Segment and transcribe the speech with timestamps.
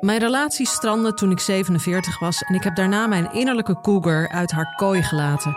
[0.00, 4.50] Mijn relatie strandde toen ik 47 was en ik heb daarna mijn innerlijke cougar uit
[4.50, 5.56] haar kooi gelaten.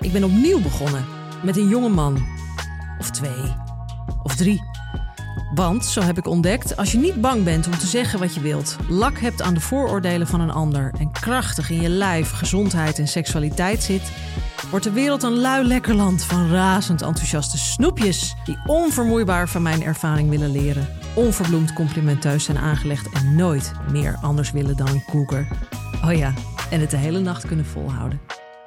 [0.00, 1.04] Ik ben opnieuw begonnen
[1.42, 2.26] met een jonge man.
[2.98, 3.54] Of twee.
[4.22, 4.62] Of drie.
[5.54, 8.40] Want, zo heb ik ontdekt, als je niet bang bent om te zeggen wat je
[8.40, 12.98] wilt, lak hebt aan de vooroordelen van een ander en krachtig in je lijf, gezondheid
[12.98, 14.12] en seksualiteit zit,
[14.70, 19.82] wordt de wereld een lui lekker land van razend enthousiaste snoepjes die onvermoeibaar van mijn
[19.82, 25.48] ervaring willen leren, onverbloemd complimenteus zijn aangelegd en nooit meer anders willen dan een koeker.
[26.04, 26.32] Oh ja,
[26.70, 28.20] en het de hele nacht kunnen volhouden.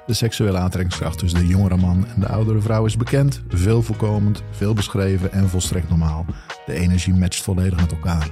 [0.06, 4.42] De seksuele aantrekkingskracht tussen de jongere man en de oudere vrouw is bekend, veel voorkomend,
[4.50, 6.26] veel beschreven en volstrekt normaal.
[6.66, 8.28] De energie matcht volledig met elkaar.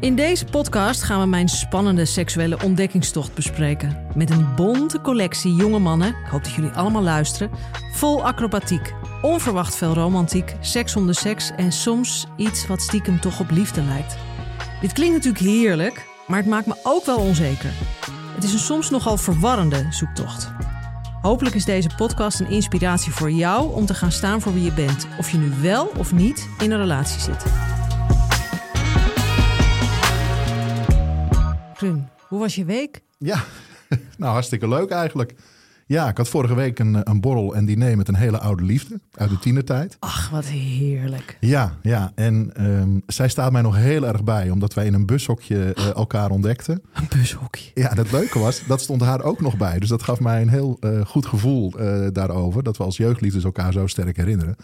[0.00, 4.06] In deze podcast gaan we mijn spannende seksuele ontdekkingstocht bespreken.
[4.14, 7.50] Met een bonte collectie jonge mannen, ik hoop dat jullie allemaal luisteren,
[7.92, 13.40] vol acrobatiek, onverwacht veel romantiek, seks om de seks en soms iets wat stiekem toch
[13.40, 14.16] op liefde lijkt.
[14.80, 17.70] Dit klinkt natuurlijk heerlijk, maar het maakt me ook wel onzeker.
[18.34, 20.50] Het is een soms nogal verwarrende zoektocht.
[21.22, 24.72] Hopelijk is deze podcast een inspiratie voor jou om te gaan staan voor wie je
[24.72, 27.44] bent, of je nu wel of niet in een relatie zit.
[32.28, 33.02] Hoe was je week?
[33.18, 33.44] Ja,
[34.18, 35.34] nou hartstikke leuk eigenlijk.
[35.88, 39.00] Ja, ik had vorige week een, een borrel en diner met een hele oude liefde
[39.14, 39.96] uit de tienertijd.
[39.98, 41.36] Ach, wat heerlijk.
[41.40, 42.12] Ja, ja.
[42.14, 45.94] En ehm, zij staat mij nog heel erg bij, omdat wij in een bushokje eh,
[45.94, 46.82] elkaar ontdekten.
[46.92, 47.70] Een bushokje.
[47.74, 49.78] Ja, en het leuke was, dat stond haar ook nog bij.
[49.78, 53.44] Dus dat gaf mij een heel eh, goed gevoel eh, daarover, dat we als jeugdliefdes
[53.44, 54.56] elkaar zo sterk herinneren.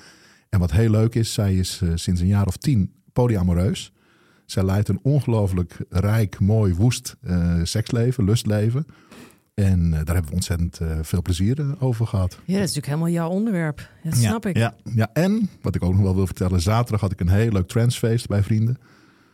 [0.48, 3.92] En wat heel leuk is, zij is sinds een jaar of tien polyamoreus.
[4.46, 7.16] Zij leidt een ongelooflijk rijk, mooi, woest
[7.62, 8.86] seksleven, lustleven.
[9.54, 12.30] En daar hebben we ontzettend veel plezier over gehad.
[12.32, 13.88] Ja, dat is natuurlijk helemaal jouw onderwerp.
[14.02, 14.56] Dat snap ja, ik.
[14.56, 16.60] Ja, ja, en wat ik ook nog wel wil vertellen.
[16.60, 18.78] Zaterdag had ik een heel leuk transfeest bij vrienden.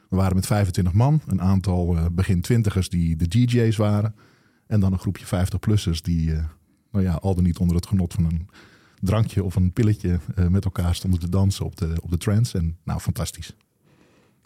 [0.08, 1.20] We waren met 25 man.
[1.26, 4.14] Een aantal begin twintigers die de DJ's waren.
[4.66, 6.32] En dan een groepje 50-plussers die,
[6.92, 8.48] nou ja, al dan niet onder het genot van een
[9.00, 12.58] drankje of een pilletje met elkaar stonden te dansen op de, op de trance.
[12.58, 13.56] En nou, fantastisch.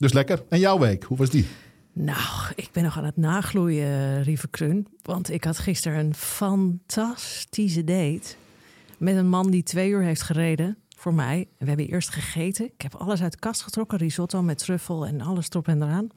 [0.02, 0.42] Dus lekker.
[0.48, 1.46] En jouw week, hoe was die?
[1.92, 4.86] Nou, ik ben nog aan het nagloeien, Rieve Krun.
[5.02, 8.34] Want ik had gisteren een fantastische date
[8.98, 11.48] met een man die twee uur heeft gereden voor mij.
[11.58, 12.64] We hebben eerst gegeten.
[12.64, 13.98] Ik heb alles uit de kast getrokken.
[13.98, 16.08] Risotto met truffel en alles erop en eraan.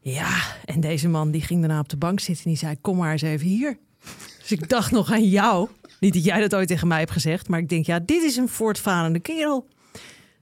[0.00, 2.76] Ja, en deze man die ging daarna op de bank zitten en die zei...
[2.80, 3.78] kom maar eens even hier.
[4.40, 5.68] Dus ik dacht nog aan jou.
[6.00, 7.48] Niet dat jij dat ooit tegen mij hebt gezegd...
[7.48, 9.68] maar ik denk, ja, dit is een voortvarende kerel.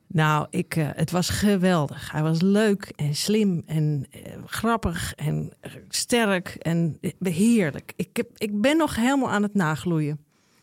[0.08, 2.12] Nou, ik, uh, het was geweldig.
[2.12, 5.52] Hij was leuk en slim en uh, grappig en
[5.88, 7.92] sterk en uh, heerlijk.
[7.96, 10.18] Ik, heb, ik ben nog helemaal aan het nagloeien.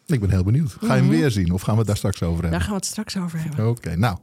[0.06, 0.72] Ik ben heel benieuwd.
[0.72, 1.20] Ga je hem mm -hmm.
[1.20, 2.52] weer zien of gaan we het daar straks over hebben?
[2.52, 3.68] Daar gaan we het straks over hebben.
[3.68, 4.18] Oké, okay, nou.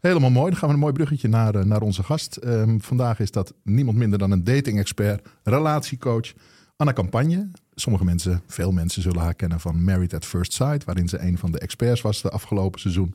[0.00, 0.50] Helemaal mooi.
[0.50, 2.38] Dan gaan we een mooi bruggetje naar, naar onze gast.
[2.44, 6.32] Um, vandaag is dat niemand minder dan een dating-expert, relatiecoach,
[6.76, 7.48] Anna Campagne.
[7.74, 11.38] Sommige mensen, veel mensen zullen haar kennen van Married at First Sight, waarin ze een
[11.38, 13.14] van de experts was de afgelopen seizoen.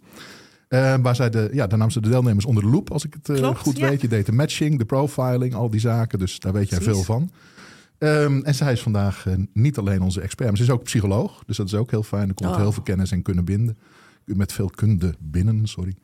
[0.73, 3.13] Uh, waar zij de, ja, daar nam ze de deelnemers onder de loep, als ik
[3.13, 3.89] het uh, Klopt, goed ja.
[3.89, 4.01] weet.
[4.01, 6.19] Je deed de matching, de profiling, al die zaken.
[6.19, 6.86] Dus daar weet Precies.
[6.86, 7.31] jij veel van.
[7.98, 11.44] Um, en zij is vandaag uh, niet alleen onze expert, maar ze is ook psycholoog.
[11.45, 12.27] Dus dat is ook heel fijn.
[12.27, 12.57] Er komt oh.
[12.57, 13.77] heel veel kennis en kunnen binden.
[14.25, 15.95] Met veel kunde binnen, sorry.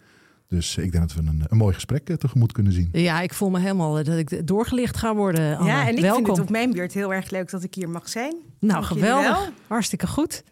[0.47, 2.89] Dus ik denk dat we een, een mooi gesprek tegemoet kunnen zien.
[2.91, 5.63] Ja, ik voel me helemaal dat ik doorgelicht ga worden.
[5.65, 6.25] Ja, en ik Welkom.
[6.25, 8.35] vind het op mijn beurt heel erg leuk dat ik hier mag zijn.
[8.59, 9.51] Nou, Dank geweldig.
[9.67, 10.43] Hartstikke goed.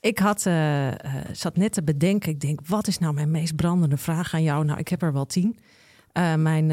[0.00, 0.94] Ik had, uh, uh,
[1.32, 4.64] zat net te bedenken, ik denk, wat is nou mijn meest brandende vraag aan jou?
[4.64, 5.58] Nou, ik heb er wel tien.
[6.12, 6.72] Uh, mijn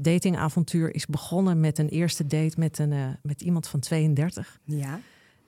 [0.00, 4.60] datingavontuur is begonnen met een eerste date met, een, met iemand van 32.
[4.64, 5.00] Ja.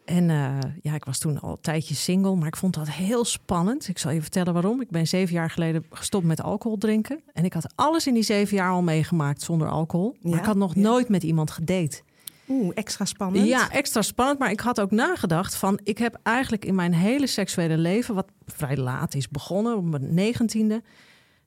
[0.06, 3.25] En eh, ja, ik was toen al een tijdje single, maar ik vond dat heel
[3.25, 3.88] spannend.
[3.88, 4.81] Ik zal je vertellen waarom.
[4.81, 7.20] Ik ben zeven jaar geleden gestopt met alcohol drinken.
[7.32, 10.17] En ik had alles in die zeven jaar al meegemaakt zonder alcohol.
[10.20, 10.81] Maar Ja, ik had nog ja.
[10.81, 12.02] nooit met iemand gedate.
[12.49, 13.47] Oeh, extra spannend.
[13.47, 14.39] Ja, extra spannend.
[14.39, 15.81] Maar ik had ook nagedacht van...
[15.83, 18.15] ik heb eigenlijk in mijn hele seksuele leven...
[18.15, 20.83] wat vrij laat is begonnen, op mijn negentiende...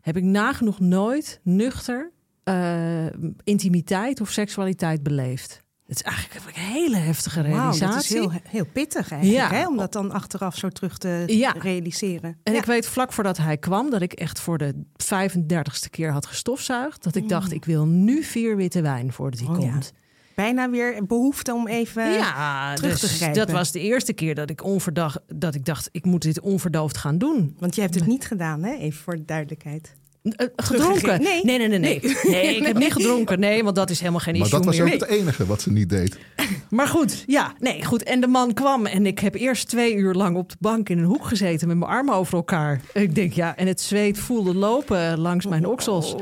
[0.01, 2.11] heb ik nagenoeg nooit nuchter
[2.43, 3.05] eh,
[3.43, 5.61] intimiteit of seksualiteit beleefd.
[5.87, 7.87] Het is eigenlijk een hele heftige realisatie.
[7.87, 9.57] dat is heel, heel pittig eigenlijk, Ja.
[9.57, 11.51] hè, om dat dan achteraf zo terug te Ja.
[11.59, 12.37] realiseren.
[12.43, 12.59] En Ja.
[12.59, 17.03] ik weet vlak voordat hij kwam dat ik echt voor de 35ste keer had gestofzuigd.
[17.03, 19.55] Dat ik dacht, ik wil nu vier witte wijn voordat hij Mm.
[19.55, 19.71] Oh ja.
[19.71, 19.91] komt.
[20.39, 23.37] Bijna weer behoefte om even ja, terug dus te grijpen.
[23.37, 26.97] dat was de eerste keer dat ik, onverdacht, dat ik dacht, ik moet dit onverdoofd
[26.97, 27.55] gaan doen.
[27.59, 28.73] Want je hebt het niet gedaan, hè?
[28.73, 29.95] even voor de duidelijkheid.
[30.21, 31.21] Eh, gedronken?
[31.21, 31.43] Nee.
[31.43, 31.79] nee, nee, nee.
[31.79, 32.55] Nee, nee.
[32.55, 33.39] ik heb niet gedronken.
[33.39, 34.93] Nee, want dat is helemaal geen Maar issue dat was meer.
[34.93, 36.17] ook het enige wat ze niet deed.
[36.69, 38.03] Maar goed, ja, nee, goed.
[38.03, 40.97] En de man kwam en ik heb eerst twee uur lang op de bank in
[40.97, 42.81] een hoek gezeten met mijn armen over elkaar.
[42.93, 46.15] En ik denk, ja, en het zweet voelde lopen langs mijn oksels.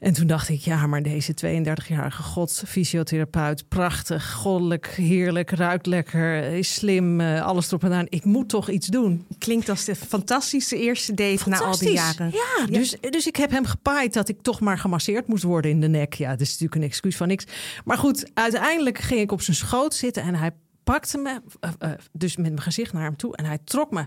[0.00, 6.42] En toen dacht ik, ja, maar deze 32-jarige god, fysiotherapeut, prachtig, goddelijk, heerlijk, ruikt lekker,
[6.42, 8.06] is slim, eh, alles erop en aan.
[8.08, 9.26] Ik moet toch iets doen.
[9.38, 12.30] Klinkt als de fantastische eerste date na al die jaren.
[12.32, 15.80] Ja, Dus, dus ik heb hem gepaaid dat ik toch maar gemasseerd moest worden in
[15.80, 16.14] de nek.
[16.14, 17.44] Ja, dat is natuurlijk een excuus van niks.
[17.84, 20.50] Maar goed, uiteindelijk ging ik op zijn schoot zitten en hij
[20.84, 23.36] pakte me, eh, eh, dus met mijn gezicht naar hem toe.
[23.36, 24.06] En hij trok me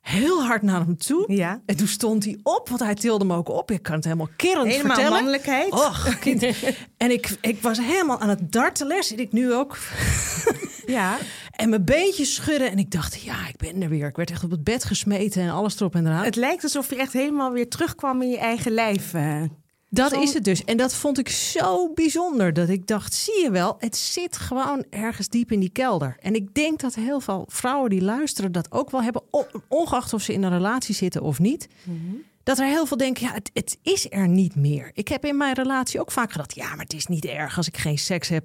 [0.00, 1.24] heel hard naar hem toe.
[1.32, 1.62] Ja.
[1.66, 3.70] En toen stond hij op, want hij tilde me ook op.
[3.70, 5.12] Ik kan het helemaal kerend Helemaal vertellen.
[5.12, 5.72] mannelijkheid.
[5.72, 6.42] Och, kind.
[6.96, 9.76] en ik, ik was helemaal aan het dartelen, zit ik nu ook.
[10.86, 11.16] Ja,
[11.50, 12.70] En mijn beentjes schudden.
[12.70, 14.06] En ik dacht, ja, ik ben er weer.
[14.08, 16.24] Ik werd echt op het bed gesmeten en alles erop en eraan.
[16.24, 19.14] het lijkt alsof je echt helemaal weer terugkwam in je eigen lijf.
[19.14, 19.42] eh.
[19.90, 20.64] Dat Zo- is het dus.
[20.64, 22.52] En dat vond ik zo bijzonder.
[22.52, 26.16] Dat ik dacht, zie je wel, het zit gewoon ergens diep in die kelder.
[26.20, 29.22] En ik denk dat heel veel vrouwen die luisteren dat ook wel hebben.
[29.68, 31.68] Ongeacht of ze in een relatie zitten of niet.
[32.42, 34.90] Dat er heel veel denken, ja, het, het is er niet meer.
[34.94, 37.66] Ik heb in mijn relatie ook vaak gedacht, ja, maar het is niet erg als
[37.66, 38.44] ik geen seks heb.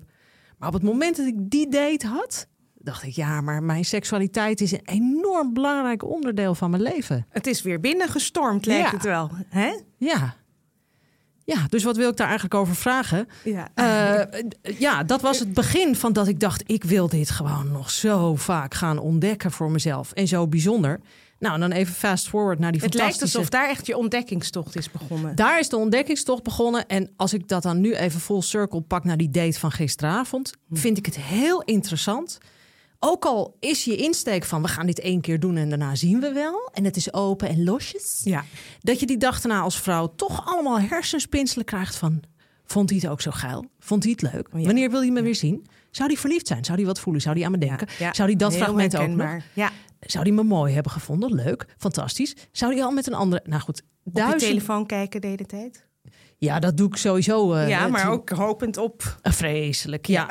[0.58, 2.48] Maar op het moment dat ik die date had,
[2.78, 7.26] dacht ik, ja, maar mijn seksualiteit is een enorm belangrijk onderdeel van mijn leven.
[7.30, 8.94] Het is weer binnengestormd, lijkt Ja.
[8.94, 9.32] het wel.
[9.50, 9.80] Hè?
[9.98, 10.36] Ja.
[11.46, 13.28] Ja, dus wat wil ik daar eigenlijk over vragen?
[13.44, 13.68] Ja.
[13.74, 14.42] Eh,
[14.80, 18.36] ja, dat was het begin van dat ik dacht, ik wil dit gewoon nog zo
[18.36, 20.12] vaak gaan ontdekken voor mezelf.
[20.12, 21.00] En zo bijzonder.
[21.40, 23.38] Nou, dan even fast forward naar die het lijkt fantastische...
[23.38, 25.36] alsof daar echt je ontdekkingstocht is begonnen.
[25.36, 26.88] Daar is de ontdekkingstocht begonnen.
[26.88, 30.54] En als ik dat dan nu even full circle pak naar die date van gisteravond,
[30.68, 30.76] Hm.
[30.76, 32.38] vind ik het heel interessant.
[33.06, 36.20] Ook al is je insteek van we gaan dit één keer doen en daarna zien
[36.20, 36.70] we wel.
[36.74, 38.22] En het is open en losjes.
[38.24, 38.46] Ja.
[38.80, 42.22] Dat je die dag daarna als vrouw toch allemaal hersenspinselen krijgt van...
[42.66, 43.66] Vond hij het ook zo geil?
[43.80, 44.48] Vond hij het leuk?
[44.54, 44.62] Ja.
[44.66, 45.66] Wanneer wil hij me weer zien?
[45.92, 46.66] Zou hij verliefd zijn?
[46.66, 47.22] Zou hij wat voelen?
[47.22, 47.88] Zou hij aan me denken?
[48.00, 48.14] Ja.
[48.14, 49.38] Zou hij dat Heel fragment ook nog?
[49.54, 49.72] Ja.
[50.00, 51.34] Zou hij me mooi hebben gevonden?
[51.34, 52.36] Leuk, fantastisch.
[52.52, 53.44] Zou hij al met een andere...
[53.46, 54.42] Nou goed, Op je duizend...
[54.42, 55.86] telefoon kijken de hele tijd.
[56.38, 57.54] Ja, dat doe ik sowieso.
[57.54, 59.18] eh, ja, maar ook hopend op.
[59.22, 60.28] eh, Vreselijk, ja.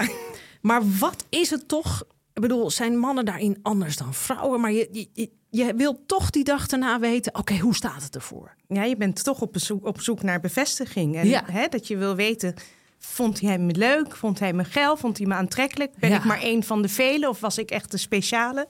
[0.61, 2.03] Maar wat is het toch?
[2.34, 4.61] Ik bedoel, zijn mannen daarin anders dan vrouwen?
[4.61, 7.34] Maar je, je, je, wilt toch die dag daarna weten...
[7.34, 8.55] oké, hoe staat het ervoor?
[8.69, 11.17] Ja, je bent toch op zoek, op zoek naar bevestiging.
[11.17, 11.43] En Ja.
[11.46, 12.55] hè, dat je wil weten,
[12.99, 14.17] vond hij me leuk?
[14.17, 14.96] Vond hij me geil?
[14.96, 15.93] Vond hij me aantrekkelijk?
[15.99, 16.17] Ben Ja.
[16.17, 17.29] ik maar één van de velen?
[17.29, 18.69] Of was ik echt de speciale?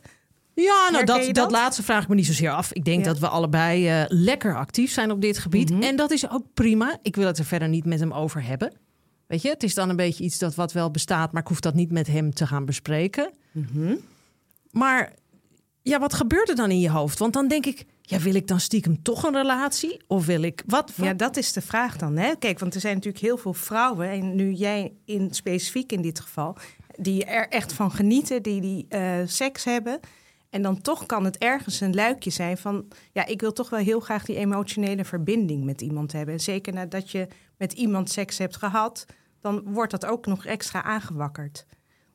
[0.55, 1.35] Ja, nou, dat, dat?
[1.35, 1.51] dat?
[1.51, 2.73] laatste vraag ik me niet zozeer af.
[2.73, 3.05] Ik denk Ja.
[3.05, 5.73] dat we allebei eh, lekker actief zijn op dit gebied.
[5.81, 6.99] En dat is ook prima.
[7.03, 8.73] Ik wil het er verder niet met hem over hebben.
[9.27, 11.33] Weet je, het is dan een beetje iets dat wat wel bestaat...
[11.33, 13.31] maar ik hoef dat niet met hem te gaan bespreken.
[14.71, 15.13] Maar
[15.83, 17.19] ja, wat gebeurt er dan in je hoofd?
[17.19, 20.03] Want dan denk ik, ja, wil ik dan stiekem toch een relatie?
[20.07, 20.63] Of wil ik...
[20.67, 22.17] Wat, wat- Ja, dat is de vraag dan.
[22.17, 22.37] Hè?
[22.39, 26.21] Kijk, want er zijn natuurlijk heel veel vrouwen, en nu jij in specifiek in dit
[26.21, 26.57] geval,
[26.97, 30.01] die er echt van genieten, die, die eh, seks hebben.
[30.51, 33.81] En dan toch kan het ergens een luikje zijn van, ja, ik wil toch wel
[33.81, 36.35] heel graag die emotionele verbinding met iemand hebben.
[36.35, 39.07] En zeker nadat je met iemand seks hebt gehad,
[39.41, 41.67] dan wordt dat ook nog extra aangewakkerd.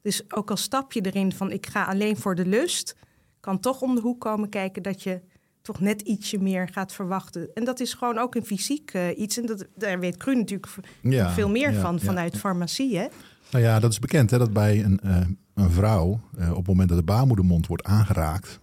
[0.08, 2.96] Dus ook al stap je erin van, ik ga alleen voor de lust,
[3.40, 5.22] kan toch om de hoek komen kijken dat je
[5.62, 7.50] toch net ietsje meer gaat verwachten.
[7.54, 9.38] En dat is gewoon ook een fysiek eh, iets.
[9.40, 12.40] En dat, daar weet Kru natuurlijk Ja, veel meer ja, van vanuit ja.
[12.40, 12.98] farmacie.
[12.98, 13.08] Hè?
[13.52, 16.68] Nou ja, dat is bekend hè, dat bij een, eh, een vrouw eh, op het
[16.68, 18.60] moment dat de baarmoedermond wordt aangeraakt.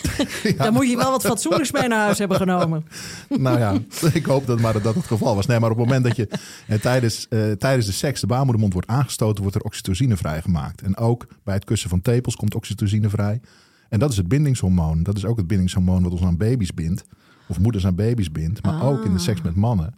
[0.56, 2.84] Dan moet je wel wat fatsoenlijks mee naar huis hebben genomen.
[3.28, 3.74] nou ja,
[4.12, 5.46] ik hoop dat maar dat het geval was.
[5.46, 6.28] Nee, maar op het moment dat je
[6.66, 10.82] eh, tijdens, eh, tijdens de seks de baarmoedermond wordt aangestoten, wordt er oxytocine vrijgemaakt.
[10.82, 13.40] En ook bij het kussen van tepels komt oxytocine vrij.
[13.88, 15.02] En dat is het bindingshormoon.
[15.02, 17.04] Dat is ook het bindingshormoon wat ons aan baby's bindt.
[17.52, 19.94] Of moeders aan baby's bindt, maar ook in de seks met mannen.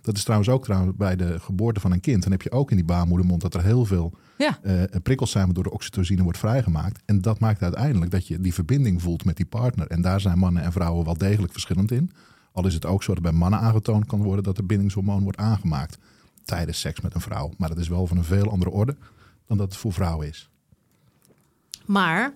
[0.00, 2.22] Dat is trouwens ook trouwens bij de geboorte van een kind.
[2.22, 4.58] Dan heb je ook in die baarmoedermond dat er heel veel Ja.
[4.62, 7.02] eh, prikkels zijn waardoor de oxytocine wordt vrijgemaakt.
[7.04, 9.86] En dat maakt uiteindelijk dat je die verbinding voelt met die partner.
[9.86, 12.10] En daar zijn mannen en vrouwen wel degelijk verschillend in.
[12.52, 15.38] Al is het ook zo dat bij mannen aangetoond kan worden dat er bindingshormoon wordt
[15.38, 15.98] aangemaakt
[16.44, 17.52] tijdens seks met een vrouw.
[17.58, 18.96] Maar dat is wel van een veel andere orde
[19.46, 20.48] dan dat het voor vrouwen is.
[21.86, 22.32] Maar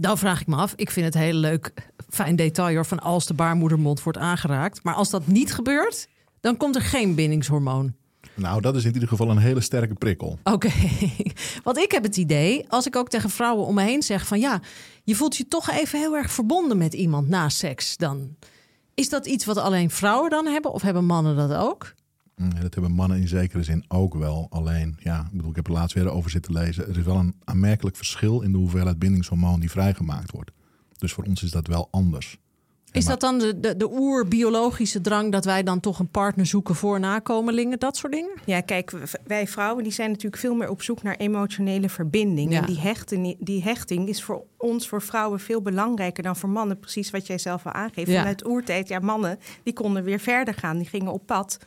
[0.00, 1.72] dan vraag ik me af, ik vind het heel leuk,
[2.08, 4.82] fijn detail hoor, van als de baarmoedermond wordt aangeraakt.
[4.82, 6.08] Maar als dat niet gebeurt,
[6.40, 7.94] dan komt er geen bindingshormoon.
[8.34, 10.38] Nou, dat is in ieder geval een hele sterke prikkel.
[10.42, 10.70] Oké,
[11.64, 14.40] want ik heb het idee, als ik ook tegen vrouwen om me heen zeg van
[14.40, 14.60] ja,
[15.04, 18.36] je voelt je toch even heel erg verbonden met iemand na seks, dan
[18.94, 21.94] is dat iets wat alleen vrouwen dan hebben of hebben mannen dat ook?
[22.40, 24.46] Mm, Dat hebben mannen in zekere zin ook wel.
[24.50, 26.88] Alleen, ja, ik bedoel, ik heb er laatst weer over zitten lezen.
[26.88, 30.50] Er is wel een aanmerkelijk verschil in de hoeveelheid bindingshormoon die vrijgemaakt wordt.
[30.98, 32.38] Dus voor ons is dat wel anders.
[32.92, 36.74] Is dat dan de, de, de oerbiologische drang dat wij dan toch een partner zoeken
[36.74, 38.38] voor nakomelingen, dat soort dingen?
[38.44, 38.92] Ja, kijk,
[39.26, 42.52] wij vrouwen die zijn natuurlijk veel meer op zoek naar emotionele verbinding.
[42.52, 42.60] Ja.
[42.60, 46.78] En die, hechten, die hechting is voor ons, voor vrouwen, veel belangrijker dan voor mannen.
[46.78, 48.10] Precies wat jij zelf al aangeeft.
[48.10, 48.18] Ja.
[48.18, 50.78] Vanuit oertijd, ja, mannen die konden weer verder gaan.
[50.78, 51.58] Die gingen op pad.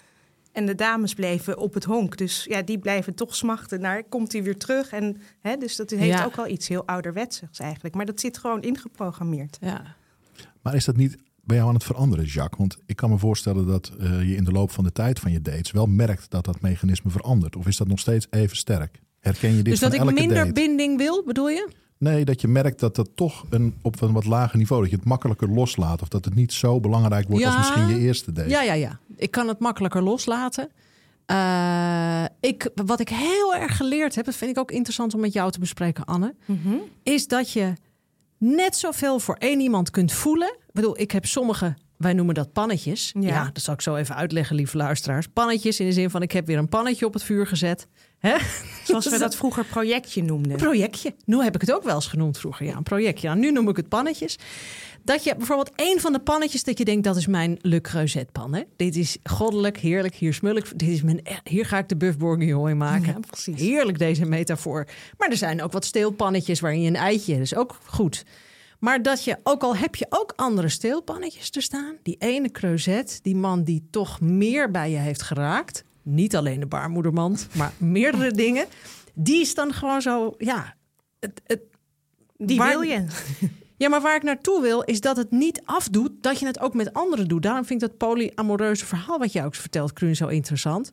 [0.53, 2.17] En de dames bleven op het honk.
[2.17, 4.91] Dus ja, die blijven toch smachten naar, komt hij weer terug?
[4.91, 6.25] En, hè, dus dat heeft Ja.
[6.25, 7.95] ook wel iets heel ouderwetsers eigenlijk.
[7.95, 9.57] Maar dat zit gewoon ingeprogrammeerd.
[9.61, 9.95] Ja.
[10.61, 12.57] Maar is dat niet bij jou aan het veranderen, Jacques?
[12.59, 15.31] Want ik kan me voorstellen dat eh, je in de loop van de tijd van
[15.31, 17.55] je dates wel merkt dat dat mechanisme verandert.
[17.55, 19.01] Of is dat nog steeds even sterk?
[19.19, 20.51] Herken je dit Dus van dat ik minder date?
[20.53, 21.69] binding wil, bedoel je?
[22.03, 24.95] Nee, dat je merkt dat dat toch een, op een wat lager niveau, dat je
[24.95, 26.01] het makkelijker loslaat.
[26.01, 28.49] Of dat het niet zo belangrijk wordt als misschien je eerste date.
[28.49, 28.99] Ja, ja, ja.
[29.15, 30.69] Ik kan het makkelijker loslaten.
[31.25, 35.33] Eh, ik, wat ik heel erg geleerd heb, dat vind ik ook interessant om met
[35.33, 36.35] jou te bespreken, Anne,
[37.03, 37.73] is dat je
[38.37, 40.47] net zoveel voor één iemand kunt voelen.
[40.47, 43.13] Ik bedoel, ik heb sommige, wij noemen dat pannetjes.
[43.19, 43.27] Ja.
[43.27, 43.49] Ja.
[43.53, 45.27] dat zal ik zo even uitleggen, lieve luisteraars.
[45.27, 47.87] Pannetjes in de zin van, ik heb weer een pannetje op het vuur gezet.
[48.27, 48.35] Hè?
[48.87, 50.57] Zoals we dat vroeger projectje noemden.
[50.57, 51.13] Projectje.
[51.25, 52.65] Nu heb ik het ook wel eens genoemd vroeger.
[52.65, 53.27] Ja, een projectje.
[53.27, 54.37] Nou, nu noem ik het pannetjes.
[55.03, 58.31] Dat je bijvoorbeeld één van de pannetjes dat je denkt dat is mijn Le Creuset
[58.31, 58.53] pan.
[58.53, 58.61] Hè?
[58.75, 60.15] Dit is goddelijk, heerlijk.
[60.15, 60.79] Hier smul ik.
[60.79, 63.07] Dit is mijn, hier ga ik de buff bourguignon maken.
[63.07, 63.61] Ja, precies.
[63.61, 64.87] Heerlijk deze metafoor.
[65.17, 67.33] Maar er zijn ook wat steelpannetjes waarin je een eitje.
[67.33, 68.25] Dat is ook goed.
[68.79, 71.95] Maar dat je, ook al heb je ook andere steelpannetjes te staan.
[72.03, 75.83] Die ene creuset, die man die toch meer bij je heeft geraakt.
[76.03, 78.65] Niet alleen de baarmoedermand, maar meerdere dingen.
[79.13, 80.75] Die is dan gewoon zo, ja...
[81.19, 81.61] Het, het,
[82.37, 83.05] Die Waar- wil je.
[83.77, 86.73] ja, maar waar ik naartoe wil, is dat het niet afdoet dat je het ook
[86.73, 87.43] met anderen doet.
[87.43, 90.91] Daarom vind ik dat polyamoreuze verhaal wat jij ook vertelt, Kruun, zo interessant.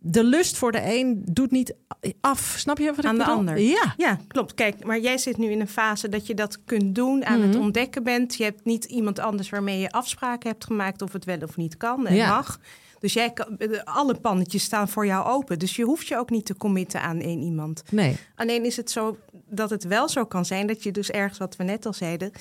[0.00, 1.74] De lust voor de een doet niet
[2.20, 2.54] af.
[2.58, 3.34] Snap je wat ik Aan de bedoel?
[3.38, 3.58] ander.
[3.58, 3.94] Ja.
[3.96, 4.54] Ja, klopt.
[4.54, 7.50] Kijk, maar jij zit nu in een fase dat je dat kunt doen, aan het
[7.54, 7.60] Mhm.
[7.60, 8.34] ontdekken bent.
[8.34, 11.76] Je hebt niet iemand anders waarmee je afspraken hebt gemaakt of het wel of niet
[11.76, 12.28] kan en Ja.
[12.28, 12.60] mag.
[12.98, 15.58] Dus jij kan, alle pannetjes staan voor jou open.
[15.58, 17.82] Dus je hoeft je ook niet te committen aan één iemand.
[17.90, 18.16] Nee.
[18.34, 19.16] Alleen is het zo
[19.48, 22.32] dat het wel zo kan zijn dat je dus ergens, wat we net al zeiden,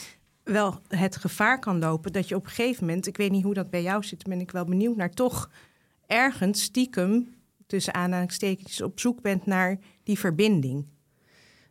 [0.43, 3.53] wel het gevaar kan lopen dat je op een gegeven moment, ik weet niet hoe
[3.53, 5.49] dat bij jou zit, ben ik wel benieuwd naar, toch
[6.07, 7.35] ergens stiekem
[7.67, 10.85] tussen aanhalingstekens op zoek bent naar die verbinding.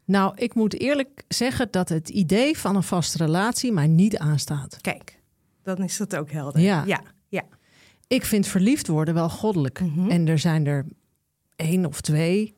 [0.05, 4.79] Nou, ik moet eerlijk zeggen dat het idee van een vaste relatie mij niet aanstaat.
[4.81, 5.21] Kijk,
[5.63, 6.61] dan is dat ook helder.
[6.61, 6.85] Ja.
[6.87, 7.03] ja.
[7.29, 7.45] ja.
[8.07, 9.81] Ik vind verliefd worden wel goddelijk.
[9.81, 10.11] Mhm.
[10.11, 10.87] En er zijn er
[11.57, 12.57] één of twee,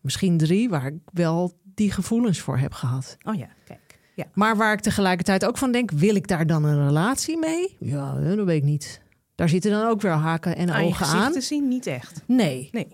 [0.00, 3.16] misschien drie, waar ik wel die gevoelens voor heb gehad.
[3.22, 3.98] Oh ja, kijk.
[4.14, 4.26] Ja.
[4.34, 7.76] Maar waar ik tegelijkertijd ook van denk, wil ik daar dan een relatie mee?
[7.78, 9.00] Ja, dat weet ik niet.
[9.40, 11.32] Daar zitten dan ook weer haken en Aan je ogen aan.
[11.32, 12.22] te zien niet echt.
[12.26, 12.86] Nee, Nee.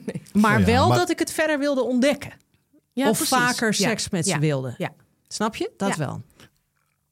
[0.42, 2.32] maar ja, wel maar- dat ik het verder wilde ontdekken.
[2.92, 3.36] Ja, of precies.
[3.36, 4.74] vaker Ja, seks met ja, ze wilde.
[4.78, 4.92] Ja.
[5.28, 5.70] Snap je?
[5.76, 5.96] Dat Ja.
[5.96, 6.22] wel.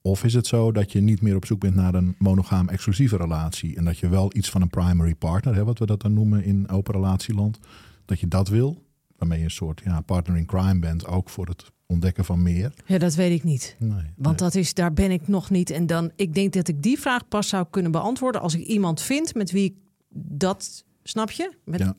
[0.03, 3.17] Of is het zo dat je niet meer op zoek bent naar een monogaam exclusieve
[3.17, 6.13] relatie en dat je wel iets van een primary partner, hè, wat we dat dan
[6.15, 7.59] noemen in open relatieland,
[8.05, 8.83] dat je dat wil,
[9.17, 12.73] waarmee je een soort ja, partner in crime bent, ook voor het ontdekken van meer?
[12.87, 13.77] Ja, dat weet ik niet.
[13.79, 14.51] Nee, Want nee.
[14.51, 15.71] dat is, daar ben ik nog niet.
[15.71, 19.01] En dan, ik denk dat ik die vraag pas zou kunnen beantwoorden als ik iemand
[19.03, 19.75] vind met wie ik
[20.29, 21.53] dat, snap je?
[21.65, 21.95] Met, Ja.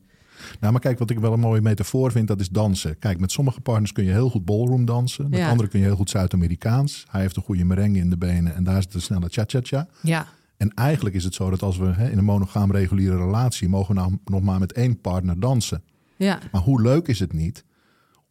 [0.59, 2.99] Nou, maar kijk, wat ik wel een mooie metafoor vind, dat is dansen.
[2.99, 5.29] Kijk, met sommige partners kun je heel goed ballroom dansen.
[5.29, 5.49] Met Ja.
[5.49, 7.05] anderen kun je heel goed Zuid-Amerikaans.
[7.09, 9.87] Hij heeft een goede merengue in de benen en daar is de snelle cha-cha-cha.
[10.01, 10.27] ja.
[10.57, 13.95] En eigenlijk is het zo dat als we hè, in een monogaam reguliere relatie mogen
[13.95, 15.83] we nou nog maar met één partner dansen.
[16.15, 16.39] ja.
[16.51, 17.63] Maar hoe leuk is het niet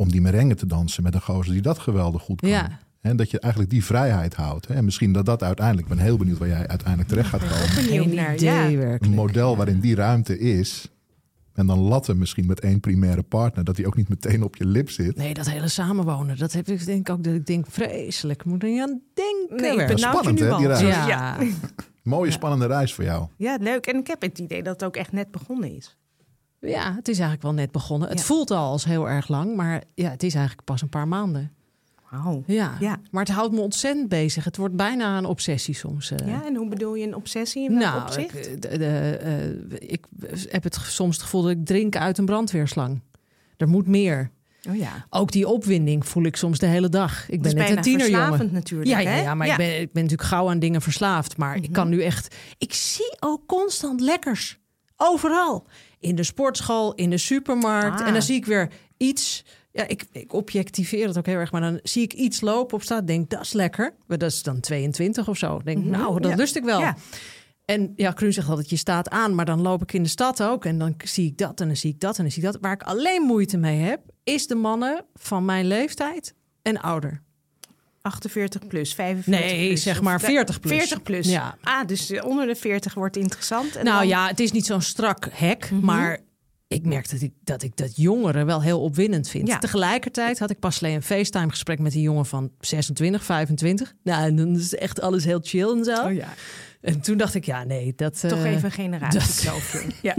[0.03, 2.51] om die merengue te dansen met een gozer die dat geweldig goed kan?
[2.51, 2.79] Ja.
[3.01, 4.69] En dat je eigenlijk die vrijheid houdt.
[4.69, 4.75] Hè?
[4.75, 7.75] En misschien dat dat uiteindelijk, ik ben heel benieuwd waar jij uiteindelijk terecht gaat komen.
[7.75, 8.41] Benieuwd Geen naar.
[8.41, 8.97] Ja.
[9.01, 10.91] Een model waarin die ruimte is.
[11.55, 13.65] En dan latten misschien met één primaire partner.
[13.65, 15.17] Dat die ook niet meteen op je lip zit.
[15.17, 18.45] Nee, dat hele samenwonen, dat heb ik denk ik ook dat ik denk vreselijk.
[18.45, 19.77] Moet er niet aan denken.
[19.77, 20.59] Nee, spannend, nu hè, al.
[20.59, 21.39] die ja.
[22.03, 23.29] Mooie, spannende reis voor jou.
[23.37, 23.87] Ja, leuk.
[23.87, 25.97] En ik heb het idee dat het ook echt net begonnen is.
[26.71, 28.09] Ja, het is eigenlijk wel net begonnen.
[28.09, 31.09] Het voelt al als heel erg lang, maar ja, het is eigenlijk pas een paar
[31.09, 31.53] maanden.
[32.11, 32.43] Wauw.
[32.47, 32.77] Ja.
[32.81, 33.01] Ja.
[33.11, 34.45] maar het houdt me ontzettend bezig.
[34.45, 36.11] Het wordt bijna een obsessie soms.
[36.11, 36.27] eh.
[36.27, 38.35] Ja, en hoe bedoel je een obsessie in nou, opzicht?
[38.47, 39.17] ik, de- de-
[39.81, 40.05] eh, ik
[40.49, 43.01] heb het soms het gevoel dat ik drink uit een brandweerslang.
[43.57, 44.31] Er moet meer.
[44.69, 45.07] oh ja.
[45.11, 47.29] Ook die opwinding voel ik soms de hele dag.
[47.31, 48.19] Ik ben net een tienerjongen.
[48.21, 48.91] verslavend natuurlijk.
[48.91, 51.37] Ja, ja, ja, maar Ik, ben, ik ben natuurlijk gauw aan dingen verslaafd.
[51.37, 52.35] Maar ik kan nu echt...
[52.59, 54.59] Ik zie ook constant lekkers.
[54.97, 55.67] Overal.
[56.03, 58.01] In de sportschool, in de supermarkt.
[58.01, 58.07] Ah.
[58.07, 59.45] En dan zie ik weer iets...
[59.73, 61.53] Ja, ik, ik objectiveer het ook heel erg.
[61.53, 63.07] Maar dan zie ik iets lopen op straat.
[63.07, 63.95] Denk, dat is lekker.
[64.07, 65.61] Maar dat is dan 22 of zo.
[65.65, 66.37] Denk, nou, dat Ja.
[66.37, 66.81] lust ik wel.
[66.81, 66.97] Ja.
[67.65, 69.35] En ja, Kruun zegt altijd, je staat aan.
[69.35, 70.65] Maar dan loop ik in de stad ook.
[70.65, 72.59] En dan zie ik dat en dan zie ik dat en dan zie ik dat.
[72.61, 74.01] Waar ik alleen moeite mee heb...
[74.25, 77.23] is de mannen van mijn leeftijd en ouder.
[78.03, 79.83] 48 plus, 45 Nee, plus.
[79.83, 80.73] zeg maar de- 40 plus.
[80.79, 81.27] 40 plus.
[81.29, 81.57] Ja.
[81.63, 83.77] Ah, dus eh, onder de 40 wordt interessant.
[83.77, 85.85] En nou dan- ja, het is niet zo'n strak hek, Mhm.
[85.85, 86.19] maar
[86.69, 89.49] ik merk dat ik, dat ik dat jongeren wel heel opwindend vind.
[89.49, 89.59] Ja.
[89.59, 93.93] Tegelijkertijd had ik pas alleen een FaceTime gesprek met een jongen van 26, 25.
[94.03, 96.05] Nou, en dan is echt alles heel chill en zo.
[96.05, 96.35] Oh ja,
[96.81, 98.21] En toen dacht ik, ja, nee, dat...
[98.21, 99.85] toch eh, even een generatiekloof.
[100.03, 100.15] Ja.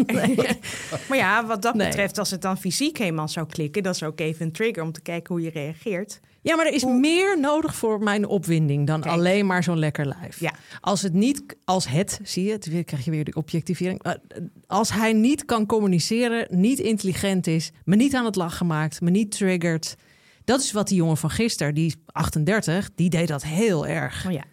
[1.09, 4.19] maar ja, wat dat betreft, als het dan fysiek helemaal zou klikken, dat is ook
[4.19, 6.19] even een trigger om te kijken hoe je reageert.
[6.43, 9.13] Ja, maar er is meer nodig voor mijn opwinding dan Kijk.
[9.13, 10.39] alleen maar zo'n lekker lijf.
[10.39, 10.53] Ja.
[10.79, 14.03] Als het niet, als het, zie je, het krijg je weer die objectivering.
[14.03, 14.13] Eh,
[14.67, 19.09] Als hij niet kan communiceren, niet intelligent is, me niet aan het lachen maakt, me
[19.09, 19.95] niet triggert.
[20.43, 24.25] Dat is wat die jongen van gisteren, die is 38, die deed dat heel erg.
[24.25, 24.43] Oh ja.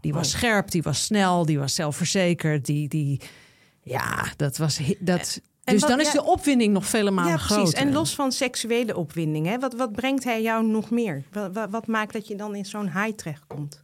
[0.00, 3.20] Die was scherp, die was snel, die was zelfverzekerd, die, die
[3.82, 5.40] ja, dat was dat.
[5.70, 7.72] Dus wat- dan is de opwinding nog vele malen Ja, precies.
[7.72, 11.22] En los van seksuele opwinding, hè, wat, wat brengt hij jou nog meer?
[11.32, 13.82] Wat, wat, maakt dat je dan in zo'n high terechtkomt?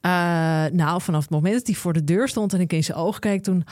[0.00, 0.10] Eh,
[0.72, 3.20] nou, vanaf het moment dat hij voor de deur stond en ik in zijn ogen
[3.20, 3.64] keek, toen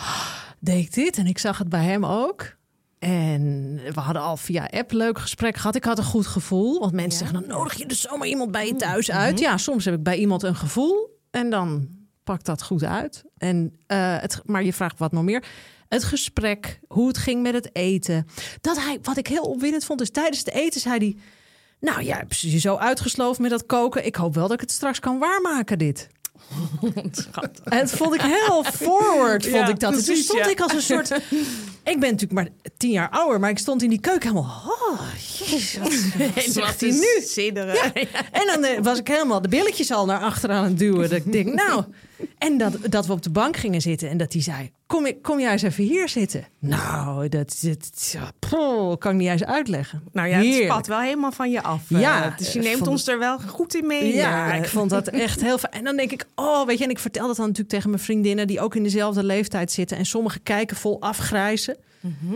[0.60, 2.54] deed ik dit en ik zag het bij hem ook.
[2.98, 5.74] En we hadden al via app leuk gesprek gehad.
[5.74, 6.80] Ik had een goed gevoel.
[6.80, 9.38] Want mensen zeggen, dan nodig je dus zomaar iemand bij je thuis uit.
[9.38, 11.88] Ja, soms heb ik bij iemand een gevoel en dan
[12.26, 13.24] pakt dat goed uit.
[13.38, 15.44] En, eh, het, maar je vraagt wat nog meer.
[15.88, 18.26] Het gesprek, hoe het ging met het eten.
[18.60, 21.16] Dat hij, wat ik heel opwindend vond, is tijdens het eten zei hij...
[21.80, 24.06] Nou ja, je zo uitgesloofd met dat koken.
[24.06, 26.08] Ik hoop wel dat ik het straks kan waarmaken, dit.
[27.64, 29.92] En het vond ik heel forward, vond Ja, ik dat.
[29.92, 30.50] Toen precies, stond ja.
[30.50, 31.10] ik als een soort...
[31.86, 34.62] Ik ben natuurlijk maar tien jaar ouder, maar ik stond in die keuken helemaal...
[34.66, 35.00] Oh,
[35.38, 37.22] jezus, wat hij nu?
[37.24, 37.92] Sidderen.
[38.32, 41.08] En dan eh, was ik helemaal de billetjes al naar achter aan het duwen.
[41.08, 41.84] Dat ik denk, nou...
[42.38, 44.70] En dat, dat we op de bank gingen zitten en dat hij zei...
[44.86, 46.44] Kom, ik- kom jij eens even hier zitten.
[46.58, 50.02] Nou, dat, dat poh, kan ik niet eens uitleggen.
[50.12, 51.90] Nou ja, het spat wel helemaal van je af.
[51.90, 54.14] eh, Ja, dus je eh, neemt ons er wel goed in mee.
[54.14, 55.72] Ja, ik vond dat echt heel fijn.
[55.72, 58.02] En dan denk ik, oh, weet je, en ik vertel dat dan natuurlijk tegen mijn
[58.02, 59.96] vriendinnen die ook in dezelfde leeftijd zitten.
[59.96, 61.76] En sommigen kijken vol afgrijzen.
[62.00, 62.34] Mhm.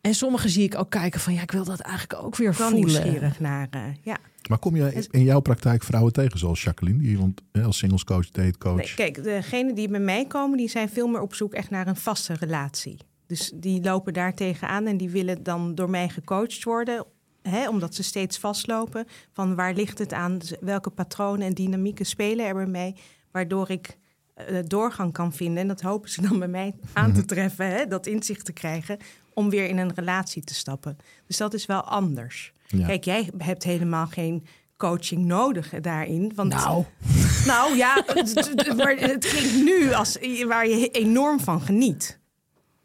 [0.00, 2.68] En sommigen zie ik ook kijken van, ja, ik wil dat eigenlijk ook weer wel
[2.68, 2.86] voelen.
[3.02, 3.66] nieuwsgierig naar.
[3.70, 4.16] eh, ja.
[4.48, 6.98] Maar kom je in jouw praktijk vrouwen tegen zoals Jacqueline?
[6.98, 8.76] Die, want als singlescoach, datecoach.
[8.76, 11.86] Nee, kijk, degenen die bij mij komen, die zijn veel meer op zoek echt naar
[11.86, 12.98] een vaste relatie.
[13.26, 17.04] Dus die lopen daar tegenaan en die willen dan door mij gecoacht worden.
[17.42, 19.06] Hè, omdat ze steeds vastlopen.
[19.32, 20.38] Van waar ligt het aan?
[20.60, 22.96] Welke patronen en dynamieken spelen er bij mij?
[23.30, 23.98] Waardoor ik
[24.34, 25.58] eh, doorgang kan vinden.
[25.62, 27.66] En dat hopen ze dan bij mij aan te treffen.
[27.66, 28.98] Hè, dat inzicht te krijgen.
[29.34, 30.96] Om weer in een relatie te stappen.
[31.26, 32.52] Dus dat is wel anders.
[32.66, 32.86] Ja.
[32.86, 34.46] Kijk, jij hebt helemaal geen
[34.76, 36.32] coaching nodig daarin.
[36.34, 36.84] Want Nou,
[37.46, 42.20] nou ja, het- het- maar het klinkt nu als waar je enorm van geniet.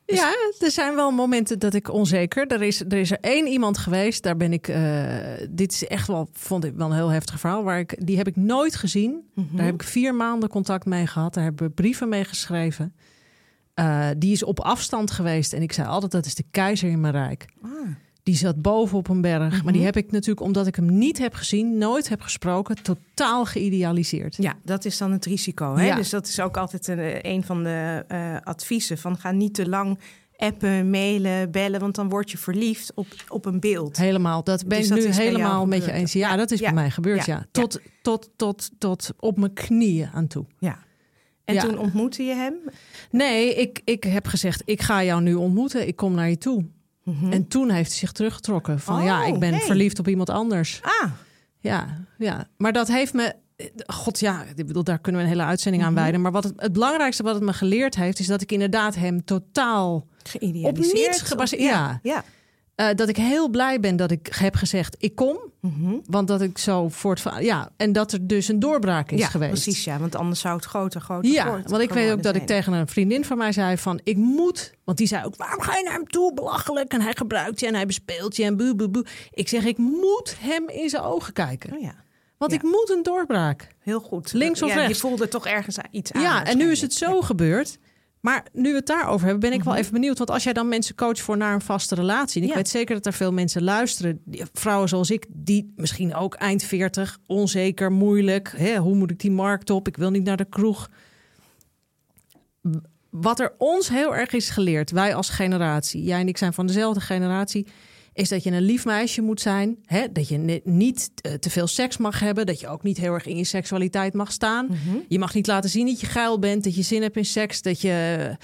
[0.05, 2.47] ja, er zijn wel momenten dat ik onzeker.
[2.47, 4.67] Er is er, is er één iemand geweest, daar ben ik.
[4.67, 5.03] eh,
[5.49, 7.63] dit is echt wel, vond ik wel een heel heftig verhaal.
[7.63, 9.29] Waar ik, die heb ik nooit gezien.
[9.35, 11.33] Daar heb ik vier maanden contact mee gehad.
[11.33, 12.95] Daar hebben we brieven mee geschreven.
[13.73, 15.53] Eh, die is op afstand geweest.
[15.53, 17.45] En ik zei altijd: dat is de keizer in mijn rijk.
[18.29, 19.63] Die zat boven op een berg.
[19.63, 23.45] Maar die heb ik natuurlijk, omdat ik hem niet heb gezien, nooit heb gesproken, totaal
[23.45, 24.35] geïdealiseerd.
[24.35, 25.75] Ja, dat is dan het risico.
[25.75, 25.85] Hè?
[25.85, 25.95] Ja.
[25.95, 28.97] Dus dat is ook altijd een, een van de eh, adviezen.
[28.97, 29.99] Van ga niet te lang
[30.35, 31.79] appen, mailen, bellen.
[31.79, 33.97] Want dan word je verliefd op, op een beeld.
[33.97, 34.43] Helemaal.
[34.43, 36.13] Dat ben Dus ik nu helemaal met je eens.
[36.13, 37.25] Ja, Ja, dat is ja, bij mij gebeurd.
[37.25, 40.45] Ja, ja, Tot, tot, tot, tot op mijn knieën aan toe.
[40.59, 40.77] Ja.
[41.45, 41.61] En Ja.
[41.61, 42.53] toen ontmoette je hem.
[43.11, 45.87] Nee, ik, ik heb gezegd: ik ga jou nu ontmoeten.
[45.87, 46.65] Ik kom naar je toe.
[47.29, 48.79] En toen heeft hij zich teruggetrokken.
[48.79, 49.61] Van Oh, ja, ik ben hey.
[49.61, 50.79] verliefd op iemand anders.
[50.83, 51.11] Ah,
[51.59, 52.47] Ja, ja.
[52.57, 53.33] Maar dat heeft me.
[53.87, 56.21] God ja, ik bedoel, daar kunnen we een hele uitzending aan wijden.
[56.21, 59.25] Maar wat het, het belangrijkste wat het me geleerd heeft, is dat ik inderdaad hem
[59.25, 60.97] totaal geïdealiseerd.
[60.97, 61.99] Op niets gebaseerd, ja.
[62.03, 62.23] ja.
[62.79, 65.37] Eh, dat ik heel blij ben dat ik heb gezegd, ik kom.
[65.61, 65.95] Mhm.
[66.05, 67.23] Want dat ik zo voort...
[67.39, 69.51] Ja, en dat er dus een doorbraak is ja, geweest.
[69.51, 69.83] precies.
[69.83, 72.45] Ja, want anders zou het groter, groter Ja, worden want ik weet ook dat ik
[72.45, 73.99] tegen een vriendin van mij zei van...
[74.03, 76.33] ik moet, want die zei ook, waarom ga je naar hem toe?
[76.33, 76.93] Belachelijk.
[76.93, 79.05] En hij gebruikt je en hij bespeelt je en boe, boe, boe.
[79.31, 81.73] Ik zeg, ik moet hem in zijn ogen kijken.
[81.73, 81.95] Oh ja,
[82.37, 82.57] Want Ja.
[82.57, 83.67] ik moet een doorbraak.
[83.79, 84.33] heel goed.
[84.33, 84.93] Links of ja, rechts?
[85.01, 86.21] Je voelde toch ergens iets aan.
[86.21, 87.77] Ja, en nu is het zo gebeurd.
[88.19, 89.67] Maar nu we het daarover hebben, ben ik Mhm.
[89.67, 90.17] wel even benieuwd.
[90.17, 92.37] Want als jij dan mensen coacht voor naar een vaste relatie.
[92.41, 92.57] En ik Ja.
[92.59, 94.21] weet zeker dat er veel mensen luisteren.
[94.53, 98.53] Vrouwen zoals ik, die misschien ook eind 40, onzeker, moeilijk.
[98.57, 99.87] Hè, hoe moet ik die markt op?
[99.87, 100.89] Ik wil niet naar de kroeg.
[103.09, 106.65] Wat er ons heel erg is geleerd, wij als generatie, jij en ik zijn van
[106.67, 107.67] dezelfde generatie,
[108.19, 109.77] is dat je een lief meisje moet zijn.
[109.85, 110.11] Hè?
[110.11, 112.45] Dat je ni- niet eh, te veel seks mag hebben.
[112.45, 114.65] Dat je ook niet heel erg in je seksualiteit mag staan.
[114.65, 114.97] Mhm.
[115.07, 117.61] Je mag niet laten zien dat je geil bent, dat je zin hebt in seks,
[117.61, 118.35] dat je eh,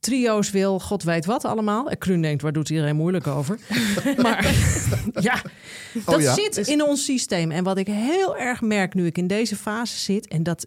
[0.00, 1.90] trio's wil, god weet wat allemaal.
[1.90, 3.58] En Kruun denkt, waar doet iedereen moeilijk over?
[4.22, 4.54] maar
[5.20, 5.42] ja,
[6.04, 6.34] dat Oh ja?
[6.34, 7.50] zit in ons systeem.
[7.50, 10.66] En wat ik heel erg merk nu ik in deze fase zit, en dat,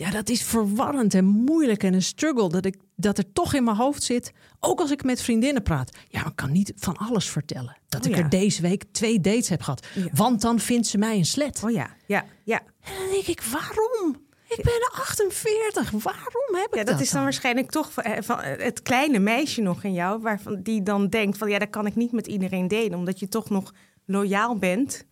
[0.00, 3.64] ja, dat is verwarrend en moeilijk en een struggle, dat, ik, dat er toch in
[3.64, 5.96] mijn hoofd zit, ook als ik met vriendinnen praat.
[6.08, 7.76] Ja, ik kan niet van alles vertellen.
[7.88, 8.22] Dat Oh ik ja.
[8.22, 9.86] er deze week twee dates heb gehad.
[9.94, 10.08] Ja.
[10.12, 11.60] Want dan vindt ze mij een slet.
[11.64, 12.60] Oh ja, ja, ja.
[12.80, 14.28] En dan denk ik, waarom?
[14.48, 15.90] Ik ben 48.
[15.90, 16.86] Waarom heb ik Ja, dat?
[16.86, 20.62] dat is dan waarschijnlijk toch van, eh, van het kleine meisje nog in jou, waarvan
[20.62, 23.50] die dan denkt van ja, dat kan ik niet met iedereen delen, omdat je toch
[23.50, 23.72] nog
[24.04, 25.06] loyaal bent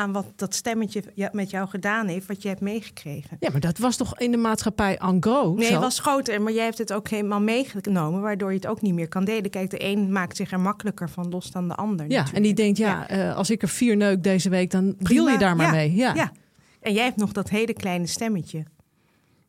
[0.00, 3.36] aan wat dat stemmetje met jou gedaan heeft, wat je hebt meegekregen.
[3.40, 5.56] Ja, maar dat was toch in de maatschappij en gros?
[5.56, 5.72] Nee, zo?
[5.72, 8.94] het was groter, maar jij hebt het ook helemaal meegenomen, waardoor je het ook niet
[8.94, 9.50] meer kan delen.
[9.50, 12.10] Kijk, de een maakt zich er makkelijker van los dan de ander.
[12.10, 14.96] Ja, en die denkt, ja, eh, als ik er vier neuk deze week, dan deal
[14.98, 15.30] Prima.
[15.30, 15.94] je daar maar Ja, mee.
[15.94, 16.14] Ja.
[16.14, 16.32] ja.
[16.80, 18.64] En jij hebt nog dat hele kleine stemmetje.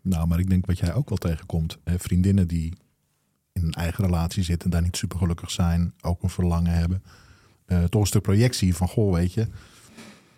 [0.01, 1.77] Nou, maar ik denk wat jij ook wel tegenkomt.
[1.83, 2.73] Hè, vriendinnen die
[3.53, 7.03] in een eigen relatie zitten, daar niet super gelukkig zijn, ook een verlangen hebben.
[7.65, 9.47] Eh, toch een stuk projectie van, goh, weet je,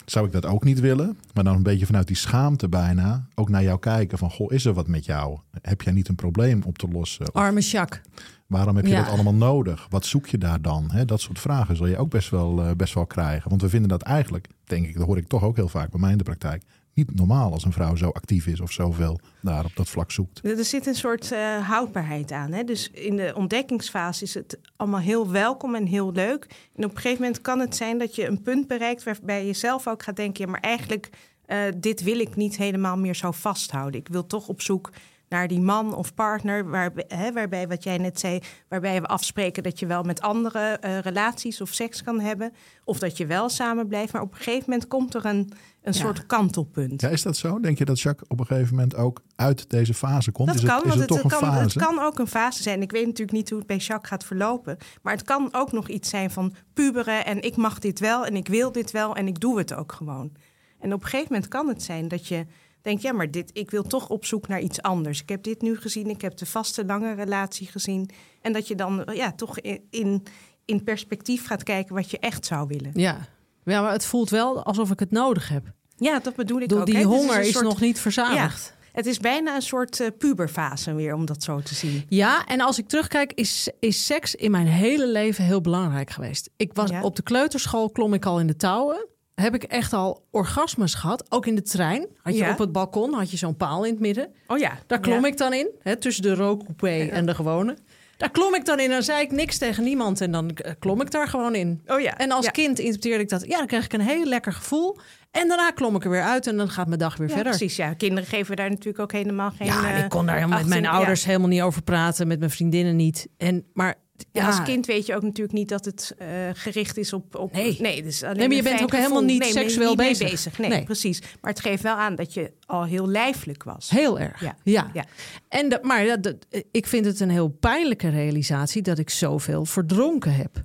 [0.05, 1.17] zou ik dat ook niet willen?
[1.33, 4.65] Maar dan een beetje vanuit die schaamte bijna ook naar jou kijken van, goh, is
[4.65, 5.39] er wat met jou?
[5.61, 7.27] Heb jij niet een probleem op te lossen?
[7.27, 8.01] Of Arme Jacques.
[8.47, 9.03] waarom heb je Ja.
[9.03, 9.87] dat allemaal nodig?
[9.89, 10.91] Wat zoek je daar dan?
[11.05, 13.49] Dat soort vragen zul je ook best wel, eh, best wel krijgen.
[13.49, 15.99] Want we vinden dat eigenlijk, denk ik, dat hoor ik toch ook heel vaak bij
[15.99, 16.63] mij in de praktijk,
[16.93, 20.45] niet normaal als een vrouw zo actief is of zoveel daar op dat vlak zoekt.
[20.45, 22.51] Er zit een soort eh, houdbaarheid aan.
[22.51, 22.63] Hè?
[22.63, 26.47] Dus in de ontdekkingsfase is het allemaal heel welkom en heel leuk.
[26.75, 29.53] En op een gegeven moment kan het zijn dat je een punt bereikt waarbij je
[29.53, 31.09] zelf ook gaat denken: ja, maar eigenlijk,
[31.45, 33.99] eh, dit wil ik niet helemaal meer zo vasthouden.
[33.99, 34.91] Ik wil toch op zoek
[35.33, 39.63] naar die man of partner, waar, hè, waarbij wat jij net zei, waarbij we afspreken
[39.63, 43.49] dat je wel met andere eh, relaties of seks kan hebben, of dat je wel
[43.49, 44.13] samen blijft.
[44.13, 45.91] Maar op een gegeven moment komt er een, een Ja.
[45.91, 47.01] soort kantelpunt.
[47.01, 47.59] Ja, is dat zo?
[47.59, 50.47] Denk je dat Jacques op een gegeven moment ook uit deze fase komt?
[50.47, 51.79] Dat is het, kan, is want het het, toch het een kan, fase?
[51.79, 52.81] het kan ook een fase zijn.
[52.81, 54.77] Ik weet natuurlijk niet hoe het bij Jacques gaat verlopen.
[55.01, 58.35] Maar het kan ook nog iets zijn van puberen en ik mag dit wel en
[58.35, 60.31] ik wil dit wel en ik doe het ook gewoon.
[60.79, 62.45] En op een gegeven moment kan het zijn dat je
[62.83, 65.21] denkt, ja, maar dit, ik wil toch op zoek naar iets anders.
[65.21, 68.09] Ik heb dit nu gezien, ik heb de vaste lange relatie gezien.
[68.41, 70.23] En dat je dan ja, toch in,
[70.65, 72.91] in, perspectief gaat kijken wat je echt zou willen.
[72.93, 73.17] Ja.
[73.63, 75.63] ja, maar het voelt wel alsof ik het nodig heb.
[75.97, 76.85] Ja, dat bedoel ik bedoel, ook.
[76.85, 77.03] die hè.
[77.03, 78.73] Honger is soort- nog niet verzadigd.
[78.91, 82.05] Het is bijna een soort eh, puberfase weer, om dat zo te zien.
[82.09, 86.49] Ja, en als ik terugkijk, is, is seks in mijn hele leven heel belangrijk geweest.
[86.57, 87.03] Ik was Ja.
[87.03, 89.07] op de kleuterschool, klom ik al in de touwen.
[89.43, 92.07] Heb ik echt al orgasmes gehad, ook in de trein.
[92.21, 92.51] Had je Ja.
[92.51, 94.27] op het balkon had je zo'n paal in het midden.
[94.47, 94.71] Oh ja.
[94.87, 95.27] Daar klom Ja.
[95.27, 97.77] ik dan in, hè, tussen de rookcoupé en de gewone.
[98.17, 101.01] Daar klom ik dan in dan zei ik niks tegen niemand en dan eh, klom
[101.01, 101.81] ik daar gewoon in.
[101.85, 102.17] Oh ja.
[102.17, 104.97] En als kind interpreteerde ik dat, ja, dan krijg ik een heel lekker gevoel.
[105.31, 107.51] En daarna klom ik er weer uit en dan gaat mijn dag weer Ja, verder.
[107.57, 107.75] precies.
[107.75, 109.67] Ja, kinderen geven daar natuurlijk ook helemaal geen.
[109.67, 111.27] Ja, eh, ik kon daar helemaal met mijn 18 ouders ja.
[111.27, 113.27] helemaal niet over praten, met mijn vriendinnen niet.
[113.37, 113.95] En, maar
[114.31, 117.35] Ja, als kind weet je ook natuurlijk niet dat het eh, gericht is op.
[117.35, 117.77] op Nee.
[117.81, 120.57] nee, dus alleen Nee, maar je bent ook helemaal niet nee, seksueel niet mee bezig.
[120.57, 120.83] Nee, Nee.
[120.83, 121.21] precies.
[121.41, 123.89] Maar het geeft wel aan dat je al heel lijfelijk was.
[123.89, 124.41] Heel erg.
[124.41, 124.55] Ja.
[124.63, 125.05] Ja, ja.
[125.49, 129.65] En dat, maar dat, dat- ik vind het een heel pijnlijke realisatie dat ik zoveel
[129.65, 130.63] verdronken heb.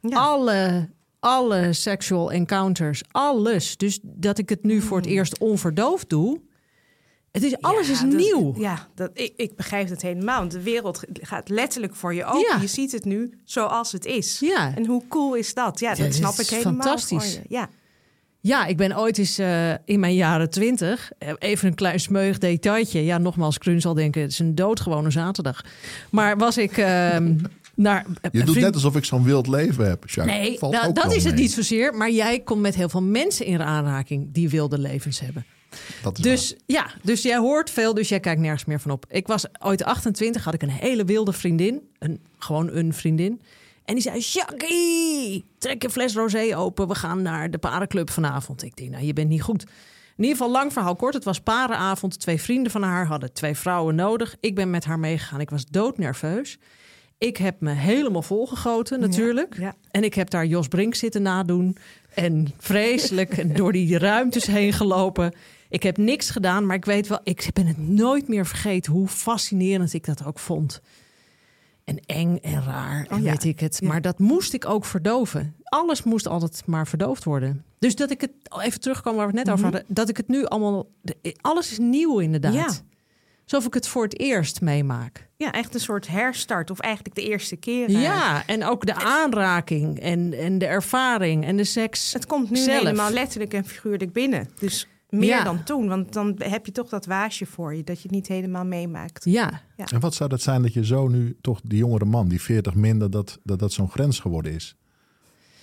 [0.00, 0.16] Ja.
[0.18, 0.88] Alle,
[1.20, 3.76] alle sexual encounters, alles.
[3.76, 6.40] Dus dat ik het nu voor het eerst onverdoofd doe.
[7.34, 7.86] Het is, alles.
[7.86, 8.54] Ja, is dat- nieuw.
[8.58, 10.38] Ja, dat, ik, ik begrijp het helemaal.
[10.38, 12.40] Want de wereld gaat letterlijk voor je open.
[12.40, 12.60] Ja.
[12.60, 14.38] Je ziet het nu zoals het is.
[14.40, 14.74] Ja.
[14.74, 15.80] En hoe cool is dat?
[15.80, 16.72] Ja, dat snap ik helemaal.
[16.72, 17.32] fantastisch.
[17.32, 17.54] voor je.
[17.54, 17.68] Ja.
[18.40, 22.38] Ja, ik ben ooit eens eh, in mijn jaren twintig, eh, even een klein smeuig
[22.38, 23.04] detailtje.
[23.04, 25.64] Ja, nogmaals, Krun zal denken, het is een doodgewone zaterdag.
[26.10, 27.36] Maar was ik ehm,
[27.74, 28.06] naar...
[28.32, 30.36] Je doet net alsof ik zo'n wild leven heb, Jacques.
[30.36, 31.94] Nee, Valt nou, ook dat is het niet zozeer.
[31.94, 35.44] Maar jij komt met heel veel mensen in aanraking die wilde levens hebben.
[36.02, 39.04] Dat is Dus ja, dus jij hoort veel, dus jij kijkt nergens meer van op.
[39.08, 41.88] Ik was ooit 28, had ik een hele wilde vriendin.
[41.98, 43.40] Een, gewoon een vriendin.
[43.84, 46.88] En die zei, Jackie, trek je fles rosé open.
[46.88, 48.62] We gaan naar de parenclub vanavond.
[48.62, 49.62] Ik denk, nou, je bent niet goed.
[50.16, 51.14] In ieder geval, lang verhaal kort.
[51.14, 52.20] Het was parenavond.
[52.20, 54.36] Twee vrienden van haar hadden twee vrouwen nodig.
[54.40, 55.40] Ik ben met haar meegegaan.
[55.40, 56.58] Ik was doodnerveus.
[57.18, 59.56] Ik heb me helemaal volgegoten natuurlijk.
[59.58, 59.74] ja.
[59.90, 61.76] En ik heb daar Jos Brink zitten nadoen.
[62.14, 65.34] En vreselijk en door die ruimtes heen gelopen.
[65.74, 67.20] Ik heb niks gedaan, maar ik weet wel...
[67.22, 70.80] Ik ben het nooit meer vergeten hoe fascinerend ik dat ook vond.
[71.84, 73.30] En eng en raar en Oh ja.
[73.30, 73.78] weet ik het.
[73.80, 73.88] Ja.
[73.88, 75.54] Maar dat moest ik ook verdoven.
[75.62, 77.64] Alles moest altijd maar verdoofd worden.
[77.78, 78.30] Dus dat ik het...
[78.62, 79.84] Even terugkomen waar we het net over hadden.
[79.88, 80.86] Dat ik het nu allemaal...
[81.40, 82.54] Alles is nieuw inderdaad.
[82.54, 82.68] Ja.
[83.44, 85.28] Alsof ik het voor het eerst meemaak.
[85.36, 86.70] Ja, echt een soort herstart.
[86.70, 87.90] Of eigenlijk de eerste keer.
[87.90, 92.12] Ja, en ook de aanraking en, en de ervaring en de seks.
[92.12, 92.78] Het komt nu zelf.
[92.78, 94.48] helemaal letterlijk en figuurlijk binnen.
[94.58, 95.44] Dus meer Ja.
[95.44, 95.88] dan toen.
[95.88, 97.84] Want dan heb je toch dat waasje voor je.
[97.84, 99.24] Dat je het niet helemaal meemaakt.
[99.24, 102.40] Ja, En wat zou dat zijn dat je zo nu toch die jongere man, die
[102.42, 104.76] 40 minder, dat dat, dat zo'n grens geworden is?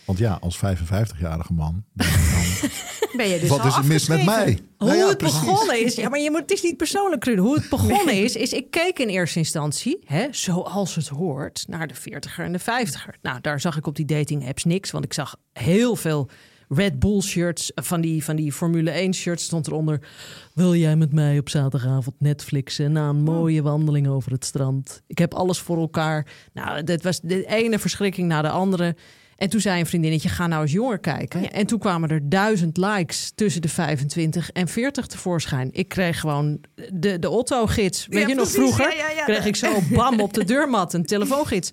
[0.06, 2.08] Want ja, als 55-jarige man, dan,
[3.18, 4.60] Ben je dus wat al is er mis met mij?
[4.78, 5.40] Hoe Nou ja, het precies.
[5.40, 5.96] begonnen is.
[6.02, 7.38] Ja, maar je moet, het is niet persoonlijk, Ruud.
[7.38, 11.88] Hoe het begonnen is, is ik keek in eerste instantie, hè, zoals het hoort, naar
[11.88, 13.20] de 40er en de 50er.
[13.22, 16.30] Nou, daar zag ik op die dating apps niks, want ik zag heel veel
[16.74, 20.00] Red Bull shirts, eh, van die, van die Formule 1 shirts stond eronder.
[20.54, 25.02] Wil jij met mij op zaterdagavond Netflixen na een mooie wandeling over het strand?
[25.08, 26.28] Ik heb alles voor elkaar.
[26.54, 28.96] Nou, dat was de ene verschrikking na de andere.
[29.36, 31.52] En toen zei een vriendinnetje, ga nou eens jonger kijken.
[31.52, 35.70] En toen kwamen er duizend likes tussen de 25 en 40 tevoorschijn.
[35.72, 36.60] Ik kreeg gewoon
[36.94, 38.08] de, de Otto-gids.
[38.08, 39.24] Weet Ja, je nog, vroeger ja.
[39.24, 41.70] kreeg ik zo bam op de deurmat een telefoongids.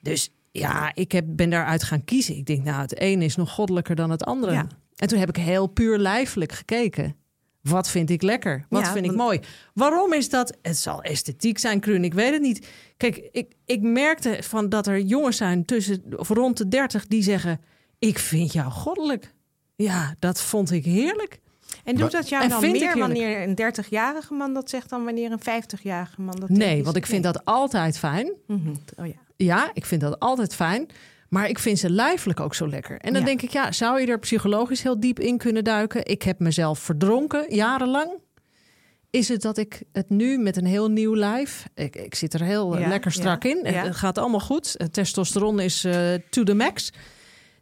[0.00, 2.36] Dus ja, ik heb, ben daaruit gaan kiezen.
[2.36, 4.52] Ik denk, nou, het ene is nog goddelijker dan het andere.
[4.52, 4.66] Ja.
[4.96, 7.16] En toen heb ik heel puur lijfelijk gekeken.
[7.60, 8.66] Wat vind ik lekker?
[8.68, 9.40] Wat Ja, vind ik want- mooi?
[9.74, 10.56] Waarom is dat?
[10.62, 12.04] Het zal esthetiek zijn, Kruun.
[12.04, 12.68] Ik weet het niet.
[12.96, 17.22] Kijk, ik, ik merkte van dat er jongens zijn tussen of rond de 30 die
[17.22, 17.60] zeggen:
[17.98, 19.34] Ik vind jou goddelijk.
[19.76, 21.40] Ja, dat vond ik heerlijk.
[21.84, 24.90] En doet dat jou En dan meer wanneer een 30-jarige man dat zegt...
[24.90, 26.60] dan wanneer een 50-jarige man dat zegt?
[26.60, 28.32] Nee, want ik vind dat altijd fijn.
[28.46, 28.70] Mhm.
[28.96, 29.28] Oh ja.
[29.44, 30.88] Ja, ik vind dat altijd fijn.
[31.28, 32.98] Maar ik vind ze lijfelijk ook zo lekker.
[32.98, 33.26] En dan Ja.
[33.26, 36.06] denk ik, ja, zou je er psychologisch heel diep in kunnen duiken?
[36.06, 38.10] Ik heb mezelf verdronken, jarenlang.
[39.10, 41.66] Is het dat ik het nu met een heel nieuw lijf...
[41.74, 43.66] Ik, ik zit er heel eh, Ja, lekker strak ja, in.
[43.66, 44.76] Het gaat allemaal goed.
[44.92, 46.92] Testosteron is eh, to the max.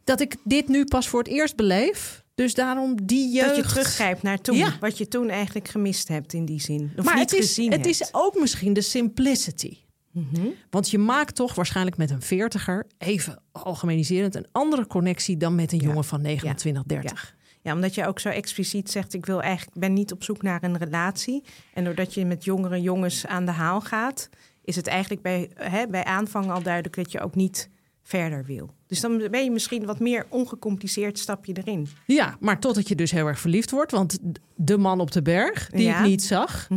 [0.03, 2.23] Dat ik dit nu pas voor het eerst beleef.
[2.35, 3.47] Dus daarom die jeugd...
[3.47, 4.65] Dat je teruggrijpt naar toen.
[4.79, 6.91] Wat je toen eigenlijk gemist hebt in die zin.
[6.97, 9.77] Of maar niet het, is, gezien het is ook misschien de simplicity.
[10.11, 10.47] Mhm.
[10.69, 15.71] Want je maakt toch waarschijnlijk met een veertiger, even algemeniserend, een andere connectie dan met
[15.71, 15.87] een Ja.
[15.87, 17.35] jongen van 29, 30.
[17.61, 19.13] Ja, omdat je ook zo expliciet zegt...
[19.13, 21.43] ik wil eigenlijk, ben niet op zoek naar een relatie.
[21.73, 24.29] En doordat je met jongere jongens aan de haal gaat...
[24.63, 26.95] is het eigenlijk bij, hè, bij aanvang al duidelijk...
[26.95, 27.69] dat je ook niet
[28.03, 28.73] verder wil.
[28.87, 31.87] Dus dan ben je misschien wat meer ongecompliceerd stap je erin.
[32.05, 33.91] Ja, maar totdat je dus heel erg verliefd wordt.
[33.91, 34.17] Want
[34.55, 35.99] de man op de berg, die Ja.
[35.99, 36.67] ik niet zag,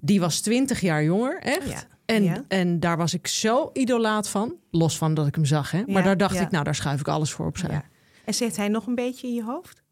[0.00, 1.68] die was 20 jaar jonger, echt.
[1.68, 1.82] Ja.
[2.06, 2.44] En, Ja.
[2.48, 4.54] en daar was ik zo idolaat van.
[4.70, 5.78] Los van dat ik hem zag, hè.
[5.86, 6.40] Maar Ja, daar dacht ja.
[6.40, 7.68] ik, nou, daar schuif ik alles voor opzij.
[7.70, 7.74] Ja.
[7.74, 7.84] Ja,
[8.24, 9.82] En zit hij nog een beetje in je hoofd?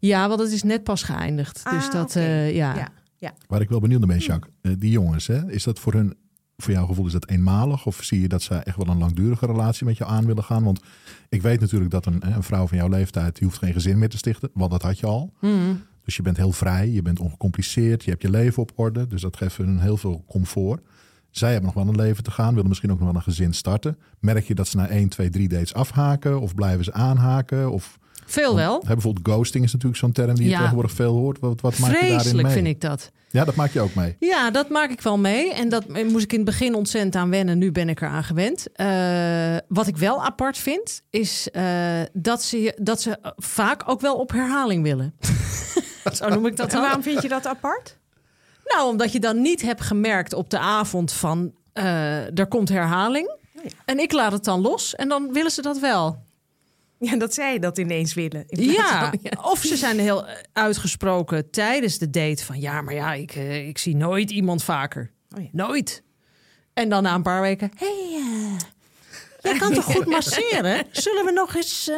[0.00, 1.54] want het is net pas geëindigd.
[1.70, 2.18] dus Ah, dat, oké.
[2.20, 2.74] eh, ja.
[2.76, 2.88] Ja.
[3.16, 3.34] ja.
[3.46, 4.52] Waar ik wel benieuwd naar ben, Jacques.
[4.60, 6.16] eh, die jongens, hè, is dat voor hun,
[6.56, 7.86] voor jouw gevoel, is dat eenmalig?
[7.86, 10.64] Of zie je dat ze echt wel een langdurige relatie met je aan willen gaan?
[10.64, 10.80] Want
[11.28, 14.08] ik weet natuurlijk dat een, een vrouw van jouw leeftijd, die hoeft geen gezin meer
[14.08, 14.50] te stichten.
[14.54, 15.32] Want dat had je al.
[15.40, 15.74] Mhm.
[16.04, 19.06] Dus je bent heel vrij, je bent ongecompliceerd, je hebt je leven op orde.
[19.06, 20.82] Dus dat geeft hun heel veel comfort.
[21.36, 23.52] Zij hebben nog wel een leven te gaan, willen misschien ook nog wel een gezin
[23.54, 23.98] starten.
[24.20, 26.40] Merk je dat ze na 1, 2, 3 dates afhaken?
[26.40, 27.70] Of blijven ze aanhaken?
[27.70, 28.80] Of, Veel wel.
[28.86, 30.58] Hè, bijvoorbeeld ghosting is natuurlijk zo'n term die je Ja.
[30.58, 31.38] tegenwoordig veel hoort.
[31.38, 32.56] Wat, wat maak je daarin Vreselijk mee?
[32.56, 33.10] vind ik dat.
[33.30, 34.16] Ja, dat maak je ook mee.
[34.18, 35.52] Ja, dat maak ik wel mee.
[35.54, 37.58] En dat moest ik in het begin ontzettend aan wennen.
[37.58, 38.72] Nu ben ik eraan gewend.
[38.72, 41.64] Eh, wat ik wel apart vind, is eh,
[42.12, 45.14] dat, ze, dat ze vaak ook wel op herhaling willen.
[46.12, 47.98] Zo noem ik dat En waarom vind je dat apart?
[48.64, 51.52] Nou, omdat je dan niet hebt gemerkt op de avond van...
[51.72, 53.36] eh, er komt herhaling.
[53.84, 54.94] En ik laat het dan los.
[54.94, 56.22] En dan willen ze dat wel.
[56.98, 58.44] Ja, dat zij dat ineens willen.
[58.48, 63.12] In Ja, van- of ze zijn heel uitgesproken tijdens de date van ja, maar ja,
[63.12, 65.10] ik, eh, ik zie nooit iemand vaker.
[65.36, 65.48] Oh ja.
[65.52, 66.02] Nooit.
[66.72, 68.56] En dan na een paar weken, hey, eh,
[69.40, 70.84] jij kan toch goed masseren?
[70.90, 71.88] Zullen we nog eens...
[71.88, 71.96] eh?"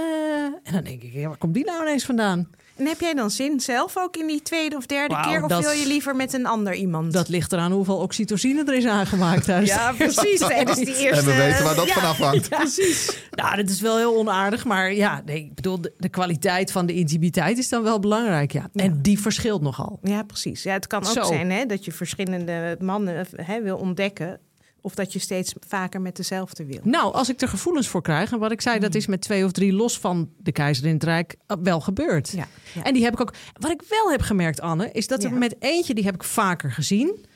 [0.63, 2.51] En dan denk ik, ja, waar komt die nou ineens vandaan?
[2.77, 5.43] En heb jij dan zin zelf ook in die tweede of derde keer?
[5.43, 7.13] Of dat- wil je liever met een ander iemand?
[7.13, 9.69] Dat ligt eraan hoeveel oxytocine er is aangemaakt thuis.
[9.69, 10.39] ja, precies.
[10.39, 11.31] Tijdens die eerste...
[11.31, 12.49] En we weten waar dat Ja, van afhangt.
[12.49, 13.19] Precies.
[13.31, 16.87] Nou, dat is wel heel onaardig, maar ja, nee, ik bedoel, de, de kwaliteit van
[16.87, 18.69] de intimiteit is dan wel belangrijk, ja.
[18.75, 19.99] En die verschilt nogal.
[20.03, 20.63] Ja, precies.
[20.63, 21.23] Ja, het kan ook Zo.
[21.23, 24.41] zijn hè, dat je verschillende mannen hè, wil ontdekken
[24.87, 26.81] Of dat je steeds vaker met dezelfde wil.
[26.83, 29.45] Nou, als ik er gevoelens voor krijg, en wat ik zei, dat is met twee
[29.45, 32.31] of drie los van de keizer in het Rijk eh, wel gebeurd.
[32.31, 32.83] Ja, ja.
[32.83, 33.35] En die heb ik ook.
[33.61, 35.37] Wat ik wel heb gemerkt, Anne, is dat er Ja.
[35.37, 37.27] met eentje, die heb ik vaker gezien.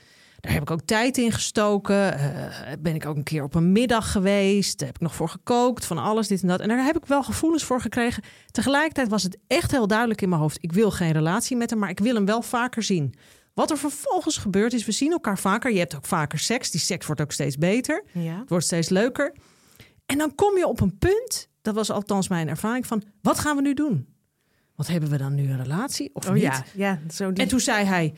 [0.40, 2.18] Daar heb ik ook tijd in gestoken.
[2.18, 4.78] Eh, ben ik ook een keer op een middag geweest.
[4.78, 6.60] Daar heb ik nog voor gekookt, van alles, dit en dat.
[6.60, 8.22] En daar heb ik wel gevoelens voor gekregen.
[8.50, 10.58] Tegelijkertijd was het echt heel duidelijk in mijn hoofd.
[10.60, 13.14] Ik wil geen relatie met hem, maar ik wil hem wel vaker zien.
[13.60, 15.72] Wat er vervolgens gebeurt is, we zien elkaar vaker.
[15.72, 16.70] Je hebt ook vaker seks.
[16.70, 18.04] Die seks wordt ook steeds beter.
[18.12, 18.38] Ja.
[18.38, 19.32] Het wordt steeds leuker.
[20.06, 23.56] En dan kom je op een punt, dat was althans mijn ervaring, van wat gaan
[23.56, 24.06] we nu doen?
[24.74, 26.42] Wat hebben we dan nu een relatie of Oh niet?
[26.42, 27.42] ja, ja zo die...
[27.42, 28.14] En toen zei hij,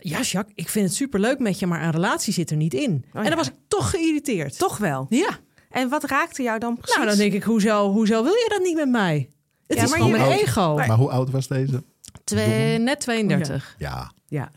[0.00, 2.90] ja Jacques, ik vind het superleuk met je, maar een relatie zit er niet in.
[3.12, 3.28] en Oh ja.
[3.28, 4.58] dan was ik toch geïrriteerd.
[4.58, 5.06] Toch wel.
[5.08, 5.38] Ja.
[5.70, 6.96] En wat raakte jou dan precies?
[6.96, 9.30] Nou, dan denk ik, hoezo, hoezo wil je dat niet met mij?
[9.66, 10.40] Het Ja, is maar gewoon mijn Oud.
[10.40, 10.74] ego.
[10.74, 11.82] Maar hoe oud was deze?
[12.24, 13.74] Twee, net 32.
[13.78, 14.12] Ja.
[14.26, 14.50] Ja.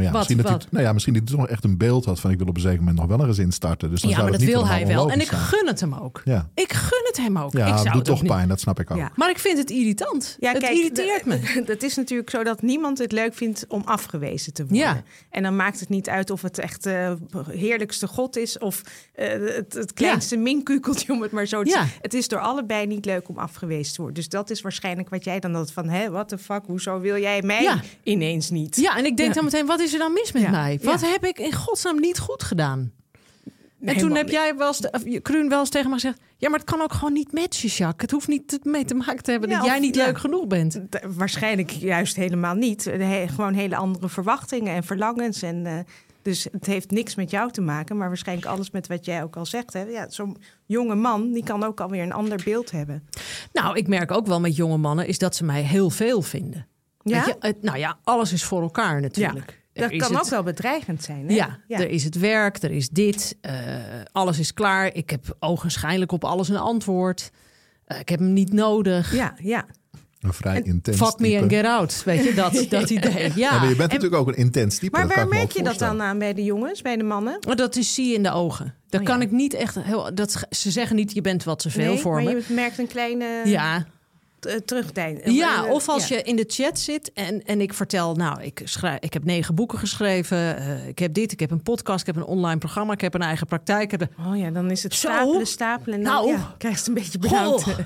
[0.00, 0.60] Nou ja, Wat, misschien dat wat?
[0.62, 2.54] hij, nou ja, misschien dat hij toch echt een beeld had van ik wil op
[2.54, 3.90] een zeker moment nog wel een gezin starten.
[3.90, 5.10] Dus dan Ja, zou maar dat niet wil hij wel.
[5.10, 6.20] En ik gun het hem ook.
[6.24, 7.52] Ja, Ik gun het hem ook.
[7.52, 8.96] ja ik het zou doet het ook toch niet- pijn, dat snap ik ook.
[8.96, 9.10] Ja.
[9.16, 10.36] Maar ik vind het irritant.
[10.40, 11.62] Ja, het kijk, irriteert de- me.
[11.72, 14.78] Het is natuurlijk zo dat niemand het leuk vindt om afgewezen te worden.
[14.78, 15.02] Ja.
[15.30, 17.12] En dan maakt het niet uit of het echt eh
[17.48, 18.82] heerlijkste god is of
[19.14, 21.74] eh, het, het kleinste minkukeltje, om het maar zo te Ja.
[21.80, 21.98] zeggen.
[22.02, 24.14] Het is door allebei niet leuk om afgewezen te worden.
[24.14, 27.18] Dus dat is waarschijnlijk wat jij dan had van, hè, what the fuck, hoezo wil
[27.20, 27.80] jij mij Ja.
[28.02, 28.76] ineens niet?
[28.76, 29.34] Ja, en ik denk Ja.
[29.34, 30.50] dan meteen, wat is er dan mis met Ja.
[30.50, 30.78] mij?
[30.82, 31.06] Wat Ja.
[31.08, 32.92] heb ik in godsnaam niet goed gedaan?
[33.80, 34.34] En toen heb niet.
[34.34, 36.18] jij wel eens, Kruun wel eens tegen me gezegd...
[36.36, 38.02] ja, maar het kan ook gewoon niet matchen, Jacques.
[38.02, 40.80] Het hoeft niet mee te maken te hebben Ja, dat jij niet leuk genoeg bent.
[41.06, 42.84] Waarschijnlijk juist helemaal niet.
[42.84, 45.42] He- gewoon hele andere verwachtingen en verlangens.
[45.42, 45.78] En, eh,
[46.22, 49.36] dus het heeft niks met jou te maken, maar waarschijnlijk alles met wat jij ook
[49.36, 49.72] al zegt.
[49.72, 49.82] Hè?
[49.82, 53.08] Ja, Zo'n jonge man die kan ook alweer een ander beeld hebben.
[53.52, 55.06] Nou, ik merk ook wel met jonge mannen...
[55.06, 56.66] is dat ze mij heel veel vinden.
[57.02, 57.24] Ja?
[57.26, 59.59] Je, het- nou ja, alles is voor elkaar natuurlijk.
[59.80, 61.28] Dat kan het- ook wel bedreigend zijn.
[61.28, 61.34] Hè?
[61.34, 63.36] Ja, er is het werk, er is dit.
[63.40, 63.52] eh,
[64.12, 64.94] alles is klaar.
[64.94, 67.30] Ik heb ogenschijnlijk op alles een antwoord.
[67.84, 69.14] Eh, ik heb hem niet nodig.
[69.14, 69.66] ja, ja.
[70.20, 72.02] Een vrij intens Fuck me and get out.
[72.04, 73.22] Weet je, dat, dat idee.
[73.28, 74.96] Ja, Ja, maar je bent En- natuurlijk ook een intens type.
[74.98, 77.38] Maar dat waar merk je dat dan aan bij de jongens, bij de mannen?
[77.46, 78.74] Maar dat is zie je in de ogen.
[78.88, 79.24] Daar Oh, kan ja.
[79.24, 80.14] ik niet echt heel.
[80.14, 82.30] Dat, ze zeggen niet, je bent wat te veel nee, voor maar me.
[82.48, 83.86] je merkt een kleine Ja,
[84.64, 85.20] terugdijn.
[85.32, 86.16] ja, Eh, of als ja.
[86.16, 89.54] je in de chat zit en, en ik vertel, nou, ik, schrijf, ik heb negen
[89.54, 92.92] boeken geschreven, eh, ik heb dit, ik heb een podcast, ik heb een online programma,
[92.92, 93.90] ik heb een eigen praktijk.
[93.90, 95.08] Heb Oh ja, dan is het Zo.
[95.08, 95.98] stapelen, stapelen.
[95.98, 96.28] En dan Nou.
[96.28, 97.62] ja, krijg je het een beetje benauwd.
[97.62, 97.76] Goh,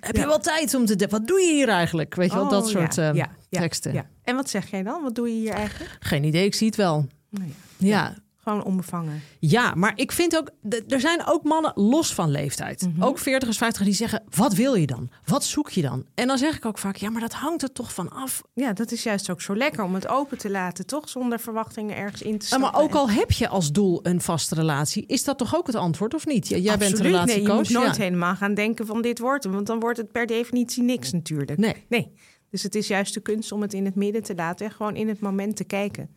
[0.00, 0.26] heb je Ja.
[0.26, 1.06] wel tijd om te...
[1.08, 2.14] Wat doe je hier eigenlijk?
[2.14, 3.92] Weet je wel, dat Oh, soort ja, eh, ja, ja, teksten.
[3.92, 4.06] Ja.
[4.22, 5.02] En wat zeg jij dan?
[5.02, 5.96] Wat doe je hier eigenlijk?
[6.00, 7.06] Geen idee, ik zie het wel.
[7.30, 7.52] Nou ja,
[7.88, 8.14] Ja,
[8.46, 9.22] Gewoon onbevangen.
[9.38, 10.50] Ja, maar ik vind ook,
[10.88, 12.88] er zijn ook mannen los van leeftijd.
[12.94, 13.02] Mhm.
[13.02, 15.10] Ook 40ers, 50 die zeggen, wat wil je dan?
[15.24, 16.04] Wat zoek je dan?
[16.14, 18.42] En dan zeg ik ook vaak, ja, maar dat hangt er toch van af.
[18.54, 21.08] Ja, dat is juist ook zo lekker om het open te laten, toch?
[21.08, 22.70] Zonder verwachtingen ergens in te stappen.
[22.70, 25.76] maar ook al heb je als doel een vaste relatie, is dat toch ook het
[25.76, 26.48] antwoord of niet?
[26.48, 27.02] Jij bent Absoluut.
[27.02, 27.48] Nee, relatiecoach.
[27.48, 28.02] je moet nooit ja.
[28.02, 29.52] helemaal gaan denken van dit wordt hem.
[29.52, 31.58] Want dan wordt het per definitie niks natuurlijk.
[31.58, 31.84] Nee.
[31.88, 32.12] Nee.
[32.50, 34.96] Dus het is juist de kunst om het in het midden te laten en gewoon
[34.96, 36.08] in het moment te kijken.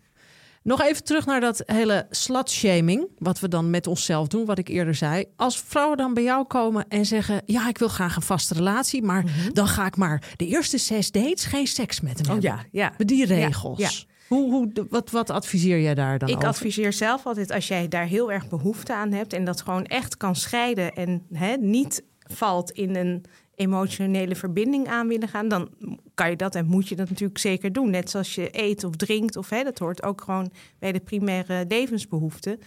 [0.64, 4.68] Nog even terug naar dat hele slutshaming, wat we dan met onszelf doen, wat ik
[4.68, 5.26] eerder zei.
[5.36, 9.04] Als vrouwen dan bij jou komen en zeggen, ja, ik wil graag een vaste relatie,
[9.04, 12.50] maar dan ga ik maar de eerste zes dates geen seks met hem hebben.
[12.52, 12.60] Mhm.
[12.60, 12.94] Oh ja, ja.
[12.98, 13.80] Met die regels.
[13.80, 13.90] Ja,
[14.28, 16.48] Hoe, hoe, wat, wat adviseer jij daar dan Ik over?
[16.48, 20.18] adviseer zelf altijd als jij daar heel erg behoefte aan hebt en dat gewoon echt
[20.18, 23.24] kan scheiden en hè, niet valt in een
[23.60, 25.70] emotionele verbinding aan willen gaan, dan
[26.14, 27.90] kan je dat en moet je dat natuurlijk zeker doen.
[27.90, 31.66] Net zoals je eet of drinkt, of hè, dat hoort ook gewoon bij de primaire
[31.68, 32.60] levensbehoeften.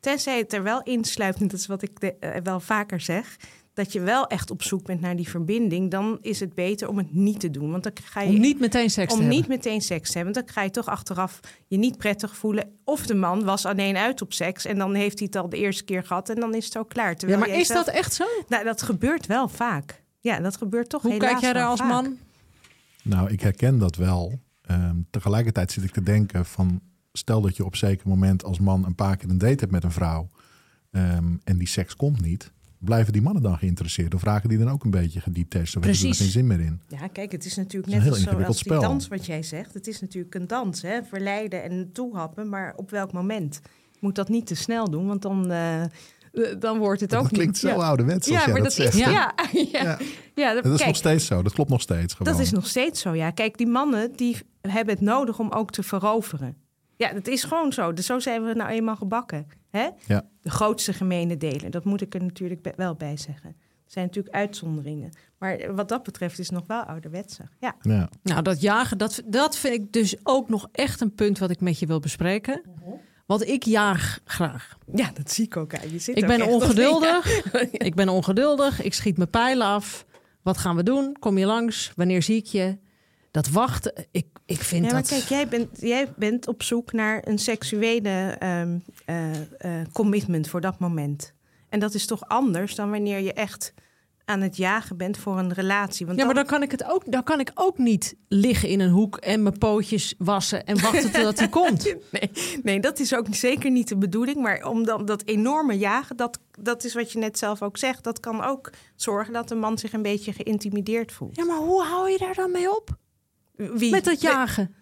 [0.00, 3.36] Tenzij het er wel insluit, en dat is wat ik de- eh, wel vaker zeg,
[3.74, 6.98] dat je wel echt op zoek bent naar die verbinding, dan is het beter om
[6.98, 7.70] het niet te doen.
[7.70, 9.38] Want dan ga je Om niet meteen seks te om hebben.
[9.38, 10.34] niet meteen seks te hebben.
[10.34, 12.78] Want dan ga je toch achteraf je niet prettig voelen.
[12.84, 14.64] Of de man was alleen uit op seks.
[14.64, 16.28] En dan heeft hij het al de eerste keer gehad.
[16.28, 17.10] En dan is het ook klaar.
[17.10, 18.24] Ja, Terwijl maar jij is zelf- dat echt zo?
[18.48, 20.02] Nou, dat gebeurt wel vaak.
[20.20, 21.88] Ja, dat gebeurt toch Hoe helaas kijk jij daar als vaak.
[21.88, 22.16] man?
[23.02, 24.40] Nou, ik herken dat wel.
[24.62, 26.80] Ehm, tegelijkertijd zit ik te denken van...
[27.12, 29.84] stel dat je op zeker moment als man een paar keer een date hebt met
[29.84, 30.28] een vrouw...
[30.90, 32.52] ehm, en die seks komt niet...
[32.78, 34.14] blijven die mannen dan geïnteresseerd?
[34.14, 35.76] Of raken die dan ook een beetje gedieptest?
[35.76, 36.24] Of hebben ze er Precies.
[36.24, 36.80] geen zin meer in?
[36.88, 38.80] Ja, kijk, het is natuurlijk Het is net zo, als die spel.
[38.80, 39.74] dans wat jij zegt.
[39.74, 41.02] Het is natuurlijk een dans, hè?
[41.02, 42.48] verleiden en toehappen.
[42.48, 43.60] Maar op welk moment?
[43.92, 45.82] Je moet dat niet te snel doen, want dan, eh,
[46.58, 47.72] dan wordt het ook Dat klinkt niet...
[47.72, 47.86] zo ja.
[47.86, 48.94] ouderwets als Ja, maar dat, dat, zegt.
[48.94, 49.00] is...
[49.10, 49.34] Ja.
[49.72, 49.98] Ja,
[50.34, 51.42] ja, dat, Dat is kijk, nog steeds zo.
[51.42, 52.32] Dat klopt nog steeds gewoon.
[52.32, 53.30] Dat is nog steeds zo, ja.
[53.30, 56.56] Kijk, die mannen die hebben het nodig om ook te veroveren.
[56.96, 57.92] Ja, dat is gewoon zo.
[57.92, 59.46] Dus zo zijn we nou eenmaal gebakken.
[59.70, 59.88] Hè?
[60.06, 60.26] Ja.
[60.40, 63.48] De grootste gemene delen, dat moet ik er natuurlijk wel bij zeggen.
[63.58, 65.10] Er zijn natuurlijk uitzonderingen.
[65.38, 67.42] Maar wat dat betreft is het nog wel ouderwetse.
[67.58, 67.76] Ja.
[67.80, 68.08] Ja.
[68.22, 71.60] Nou, dat jagen, dat, dat vind ik dus ook nog echt een punt wat ik
[71.60, 72.62] met je wil bespreken.
[72.64, 72.90] Mhm.
[73.30, 74.78] Want ik jaag graag.
[74.94, 75.72] Ja, dat zie ik ook.
[75.72, 77.50] Je zit Ik ben ongeduldig.
[77.88, 78.82] Ik ben ongeduldig.
[78.82, 80.06] Ik schiet mijn pijlen af.
[80.42, 81.16] Wat gaan we doen?
[81.18, 81.92] Kom je langs?
[81.96, 82.78] Wanneer zie ik je?
[83.30, 85.10] Dat wachten, ik, ik vind Ja, maar dat...
[85.10, 90.60] kijk, jij bent, jij bent op zoek naar een seksuele ehm, eh, eh, commitment voor
[90.60, 91.32] dat moment.
[91.68, 93.74] En dat is toch anders dan wanneer je echt
[94.30, 96.06] aan het jagen bent voor een relatie.
[96.06, 98.80] Want Ja, maar dan kan ik het ook, dan kan ik ook niet liggen in
[98.80, 101.94] een hoek en mijn pootjes wassen en wachten totdat hij komt.
[102.10, 102.30] Nee,
[102.62, 104.36] nee, dat is ook zeker niet de bedoeling.
[104.36, 108.04] Maar om dan dat enorme jagen, dat, dat is wat je net zelf ook zegt.
[108.04, 111.36] Dat kan ook zorgen dat een man zich een beetje geïntimideerd voelt.
[111.36, 112.96] Ja, maar hoe hou je daar dan mee op?
[113.56, 114.74] Wie, Met dat jagen?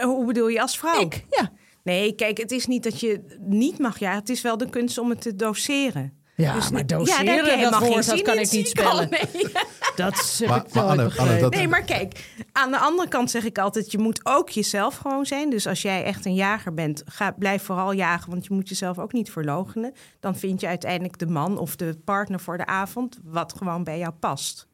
[0.00, 1.00] Hoe bedoel je als vrouw?
[1.00, 1.52] Ik, ja.
[1.84, 4.18] Nee, kijk, het is niet dat je niet mag jagen.
[4.18, 6.20] Het is wel de kunst om het te doseren.
[6.42, 9.08] Ja, Dus- maar doseren, je dat geen woord, dat kan ik niet spellen.
[9.10, 9.20] Nee.
[9.96, 11.40] Dat heb Maar- ik maar nooit Anne- Anne, begrepen.
[11.40, 14.96] dat- Nee, maar kijk, aan de andere kant zeg ik altijd: je moet ook jezelf
[14.96, 15.50] gewoon zijn.
[15.50, 18.98] Dus als jij echt een jager bent, ga, blijf vooral jagen, want je moet jezelf
[18.98, 19.92] ook niet verloochenen.
[20.20, 23.98] Dan vind je uiteindelijk de man of de partner voor de avond, wat gewoon bij
[23.98, 24.66] jou past.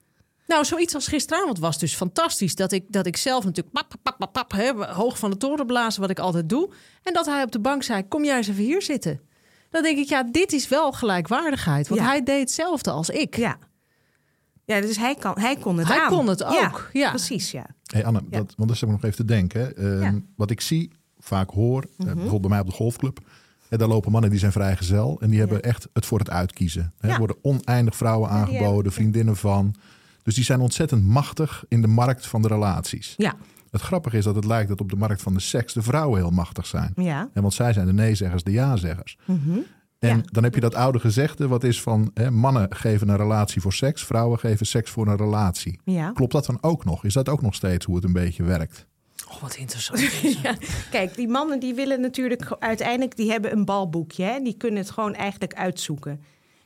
[0.46, 2.54] Nou, zoiets als gisteravond was dus fantastisch.
[2.54, 5.66] Dat ik, dat ik zelf natuurlijk pap, pap, pap, pap, hè, hoog van de toren
[5.66, 6.70] blazen, wat ik altijd doe.
[7.02, 9.20] En dat hij op de bank zei, kom jij eens even hier zitten.
[9.70, 11.88] Dan denk ik, ja, dit is wel gelijkwaardigheid.
[11.88, 12.06] Want Ja.
[12.06, 13.36] hij deed hetzelfde als ik.
[13.36, 13.58] Ja.
[14.64, 16.08] Ja, dus hij, kan, hij kon het Hij aan.
[16.08, 17.08] kon het ook, ja.
[17.10, 17.66] Precies, ja.
[17.82, 18.36] Hey Anne, Ja.
[18.38, 19.60] dat, want dat is ook nog even te denken.
[19.60, 19.68] hè.
[19.74, 20.14] Ehm, Ja.
[20.36, 22.06] Wat ik zie, vaak hoor, eh, Mhm.
[22.06, 23.18] bijvoorbeeld bij mij op de golfclub.
[23.68, 25.16] hè, daar lopen mannen die zijn vrijgezel.
[25.20, 26.82] En die hebben echt het voor het uitkiezen.
[26.98, 27.06] hè.
[27.06, 27.18] Er Ja.
[27.18, 29.74] worden oneindig vrouwen aangeboden, vriendinnen van.
[30.22, 33.14] Dus die zijn ontzettend machtig in de markt van de relaties.
[33.16, 33.34] Ja.
[33.70, 36.18] Het grappige is dat het lijkt dat op de markt van de seks de vrouwen
[36.20, 36.92] heel machtig zijn.
[36.96, 37.28] Ja.
[37.32, 39.18] En want zij zijn de nee-zeggers, de ja-zeggers.
[39.24, 39.58] Mhm.
[39.98, 40.22] En Ja.
[40.24, 43.72] dan heb je dat oude gezegde, wat is van hè, mannen geven een relatie voor
[43.72, 45.80] seks, vrouwen geven seks voor een relatie.
[45.84, 46.10] Ja.
[46.12, 47.04] Klopt dat dan ook nog?
[47.04, 48.86] Is dat ook nog steeds hoe het een beetje werkt?
[49.30, 50.00] Oh, wat interessant.
[50.42, 50.54] Ja,
[50.90, 54.24] kijk, die mannen die willen natuurlijk uiteindelijk, die hebben een balboekje.
[54.24, 54.40] Hè?
[54.42, 56.20] Die kunnen het gewoon eigenlijk uitzoeken.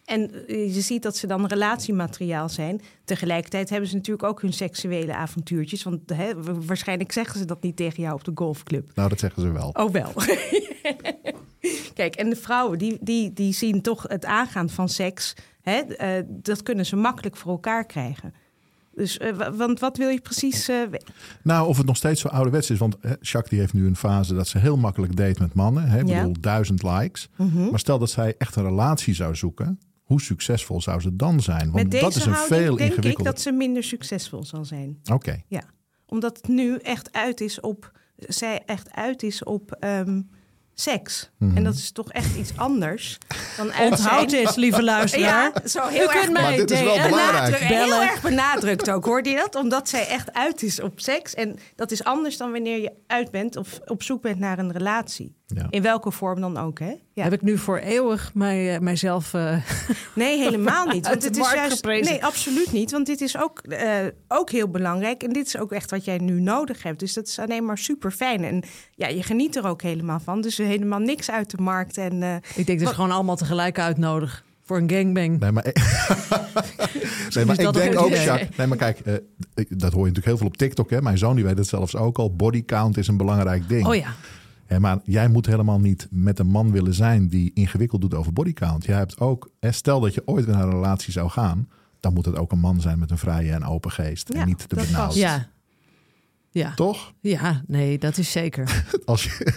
[0.05, 2.81] En eh, je ziet dat ze dan relatiemateriaal zijn.
[3.05, 5.83] Tegelijkertijd hebben ze natuurlijk ook hun seksuele avontuurtjes.
[5.83, 8.91] Want hè, wa- waarschijnlijk zeggen ze dat niet tegen jou op de golfclub.
[8.95, 9.69] Nou, dat zeggen ze wel.
[9.73, 10.13] Oh wel.
[11.95, 15.35] Kijk, en de vrouwen die, die, die zien toch het aangaan van seks.
[15.61, 15.73] Hè?
[15.79, 18.35] eh, dat kunnen ze makkelijk voor elkaar krijgen.
[18.95, 20.71] Dus, eh, wa- want wat wil je precies...
[21.43, 22.79] Nou, of het nog steeds zo ouderwets is.
[22.79, 25.89] Want hè, Jacques die heeft nu een fase dat ze heel makkelijk date met mannen.
[25.89, 26.05] Hè, Ja.
[26.05, 27.29] bedoel, duizend likes.
[27.37, 27.71] Mhm.
[27.71, 29.81] Maar stel dat zij echt een relatie zou zoeken.
[30.03, 31.61] Hoe succesvol zou ze dan zijn?
[31.71, 34.65] Want Met deze dat is een houding veel denk ik dat ze minder succesvol zal
[34.65, 34.99] zijn.
[35.13, 35.43] Oké.
[35.47, 35.63] Ja,
[36.07, 40.21] omdat het nu echt uit is op, zij echt uit is op ehm,
[40.75, 41.31] seks.
[41.39, 41.57] Mhm.
[41.57, 43.19] En dat is toch echt iets anders
[43.57, 45.51] dan uit Onthoud zijn- eens, lieve luisteraar.
[45.55, 48.09] Ja, zo U heel erg kunt mij dit is wel benadrukt, heel bellen.
[48.09, 49.55] erg benadrukt ook, hoorde je dat?
[49.55, 51.35] Omdat zij echt uit is op seks.
[51.35, 54.73] En dat is anders dan wanneer je uit bent of op zoek bent naar een
[54.73, 55.37] relatie.
[55.55, 55.67] Ja.
[55.71, 56.95] In welke vorm dan ook, hè?
[57.13, 57.23] Ja.
[57.23, 59.35] Heb ik nu voor eeuwig mij, eh, mijzelf...
[59.35, 59.57] eh,
[60.15, 61.09] Nee, helemaal niet.
[61.09, 61.75] Want het is juist.
[61.75, 62.13] geprezen.
[62.13, 62.91] Nee, absoluut niet.
[62.91, 63.91] Want dit is ook, eh,
[64.29, 65.23] ook heel belangrijk.
[65.23, 67.01] En dit is ook echt wat jij nu nodig hebt.
[67.01, 68.45] Dus dat is alleen maar super fijn.
[68.45, 68.63] En
[68.95, 70.41] ja, je geniet er ook helemaal van.
[70.41, 71.97] Dus helemaal niks uit de markt.
[71.97, 75.41] En eh, ik denk dus gewoon allemaal tegelijk uitnodigen voor een gangbang.
[75.41, 75.65] Nee, maar,
[77.35, 78.25] nee, maar ik denk ook idee.
[78.25, 78.57] Jacques...
[78.57, 79.15] Nee, maar kijk, eh,
[79.55, 80.91] dat hoor je natuurlijk heel veel op TikTok.
[80.91, 81.03] Hè?
[81.03, 82.35] Mijn zoon die weet het zelfs ook al.
[82.35, 83.87] Body count is een belangrijk ding.
[83.87, 84.15] Oh ja.
[84.73, 88.33] Hè, maar jij moet helemaal niet met een man willen zijn die ingewikkeld doet over
[88.33, 88.85] bodycount.
[88.85, 91.69] Jij hebt ook, hè, stel dat je ooit naar een relatie zou gaan,
[92.01, 94.33] dan moet het ook een man zijn met een vrije en open geest.
[94.33, 95.15] Ja, en niet te dat benauwd.
[95.15, 95.51] Ja.
[96.51, 96.73] Ja.
[96.75, 97.13] Toch?
[97.21, 98.85] ja, nee, dat is zeker.
[99.05, 99.53] Als je,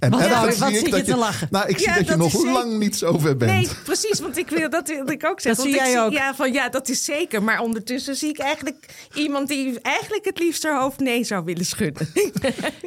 [0.00, 1.48] en, Wat- en wat zie ik je dat te lachen?
[1.50, 3.52] Nou, ik zie Ja, dat je nog zeker- lang niet zo ver bent.
[3.52, 5.64] Nee, precies, want ik wil dat ik ook zeggen.
[5.64, 6.12] Dat zie jij ook.
[6.12, 7.42] Ja, van, ja, dat is zeker.
[7.42, 11.64] Maar ondertussen zie ik eigenlijk iemand die eigenlijk het liefst haar hoofd nee zou willen
[11.64, 12.08] schudden.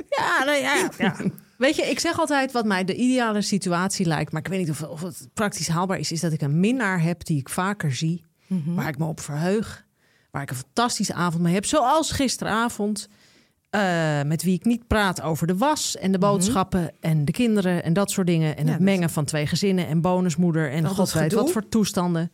[0.09, 1.15] Ja, nou ja, ja.
[1.63, 4.69] Weet je, ik zeg altijd wat mij de ideale situatie lijkt, maar ik weet niet
[4.69, 7.95] of, of het praktisch haalbaar is, is dat ik een minnaar heb die ik vaker
[7.95, 8.25] zie,
[8.65, 9.85] waar ik me op verheug,
[10.31, 13.07] waar ik een fantastische avond mee heb, zoals gisteravond,
[13.69, 17.83] eh, met wie ik niet praat over de was en de boodschappen en de kinderen
[17.83, 18.57] en dat soort dingen.
[18.57, 21.69] En Ja, het mengen van twee gezinnen en bonusmoeder en Al god weet wat voor
[21.69, 22.31] toestanden.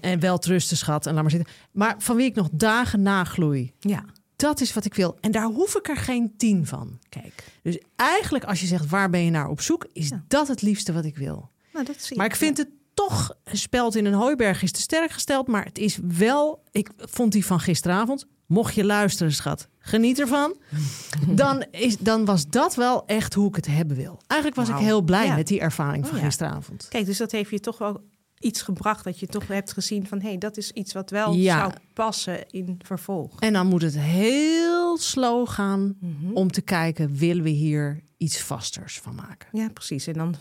[0.00, 1.52] En wel trusten, schat, en laat maar zitten.
[1.72, 3.72] Maar van wie ik nog dagen nagloei.
[3.78, 4.04] Ja,
[4.42, 5.16] Dat is wat ik wil.
[5.20, 6.98] En daar hoef ik er geen tien van.
[7.08, 7.44] kijk.
[7.62, 10.24] Dus eigenlijk, als je zegt waar ben je naar op zoek, is Ja.
[10.28, 11.50] dat het liefste wat ik wil.
[11.72, 14.80] Nou, dat zie Maar ik vind het toch een speld in een hooiberg is te
[14.80, 15.46] sterk gesteld.
[15.46, 16.62] Maar het is wel.
[16.70, 18.26] Ik vond die van gisteravond.
[18.46, 20.56] Mocht je luisteren, schat, geniet ervan.
[21.28, 24.20] Dan, is, dan was dat wel echt hoe ik het hebben wil.
[24.26, 25.34] Eigenlijk was ik heel blij Ja.
[25.34, 26.24] met die ervaring Oh, van ja.
[26.24, 26.86] gisteravond.
[26.88, 28.00] Kijk, dus dat heeft je toch wel
[28.42, 31.34] iets gebracht dat je toch hebt gezien van hé, hey, dat is iets wat wel
[31.34, 31.58] Ja.
[31.58, 33.40] zou passen in vervolg.
[33.40, 36.32] En dan moet het heel slow gaan Mhm.
[36.34, 39.48] om te kijken, willen we hier iets vasters van maken.
[39.52, 40.06] Ja, precies.
[40.06, 40.34] En dan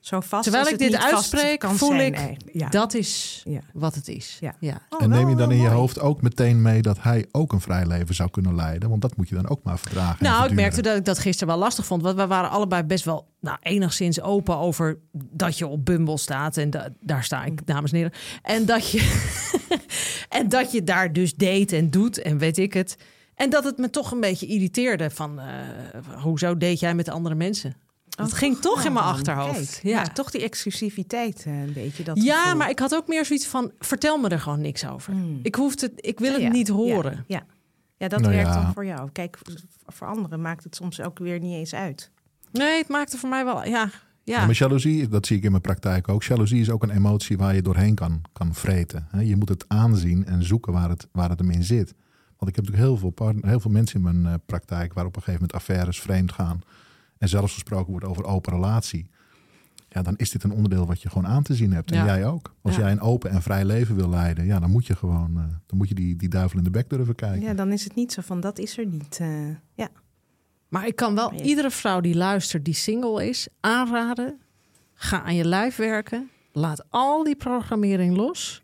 [0.00, 2.36] zo vast Terwijl als ik het dit uitspreek, kan voel zijn ik.
[2.52, 2.68] Ja.
[2.68, 3.60] dat is Ja.
[3.72, 4.36] wat het is.
[4.40, 4.54] Ja.
[4.60, 4.80] Ja.
[4.90, 7.60] Oh, En neem je dan in je hoofd ook meteen mee dat hij ook een
[7.60, 8.88] vrij leven zou kunnen leiden?
[8.88, 10.26] Want dat moet je dan ook maar verdragen.
[10.26, 12.02] en Nou, ik merkte dat ik dat gisteren wel lastig vond.
[12.02, 16.56] Want we waren allebei best wel nou, enigszins open over dat je op Bumble staat.
[16.56, 18.12] En da- daar sta ik, dames en heren.
[18.42, 19.24] En dat, je
[20.28, 22.96] en dat je daar dus date en doet en weet ik het.
[23.36, 25.38] En dat het me toch een beetje irriteerde van...
[25.40, 25.46] eh,
[26.22, 27.74] hoezo date jij met andere mensen?
[28.08, 29.70] Dat ging toch in mijn Oh, achterhoofd.
[29.72, 29.80] kijk.
[29.82, 30.02] ja.
[30.02, 32.02] ja, toch die exclusiviteit eh, een beetje.
[32.04, 32.56] Dat Ja, gevoel.
[32.56, 35.12] maar ik had ook meer zoiets van: vertel me er gewoon niks over.
[35.12, 35.38] Hmm.
[35.42, 37.24] Ik, hoef het, ik wil het Ja, niet horen.
[37.26, 37.42] Ja,
[37.96, 38.08] ja.
[38.08, 38.62] dat Nou werkt ja.
[38.62, 39.10] dan voor jou.
[39.12, 39.38] Kijk,
[39.86, 42.10] voor anderen maakt het soms ook weer niet eens uit.
[42.52, 43.64] Nee, het maakte voor mij wel.
[43.64, 43.90] Ja, ja.
[44.24, 46.22] Ja, maar jaloezie, dat zie ik in mijn praktijk ook.
[46.22, 49.06] Jaloezie is ook een emotie waar je doorheen kan, kan vreten.
[49.10, 49.20] hè.
[49.20, 51.94] Je moet het aanzien en zoeken waar het, waar het hem in zit.
[52.38, 54.92] Want ik heb natuurlijk heel veel, partner, heel veel mensen in mijn eh, praktijk...
[54.94, 56.60] waar op een gegeven moment affaires vreemd gaan...
[57.18, 59.06] en zelfs gesproken wordt over open relatie.
[59.88, 61.90] Ja, dan is dit een onderdeel wat je gewoon aan te zien hebt.
[61.90, 62.04] En Ja.
[62.04, 62.54] jij ook.
[62.62, 62.80] Als Ja.
[62.82, 64.44] jij een open en vrij leven wil leiden...
[64.44, 66.90] ja, dan moet je gewoon eh, dan moet je die, die duivel in de bek
[66.90, 67.40] durven kijken.
[67.40, 69.18] Ja, dan is het niet zo van dat is er niet.
[69.20, 69.88] eh, ja.
[70.68, 74.40] Maar ik kan wel iedere vrouw die luistert, die single is, aanraden.
[74.94, 76.30] Ga aan je lijf werken.
[76.52, 78.62] Laat al die programmering los.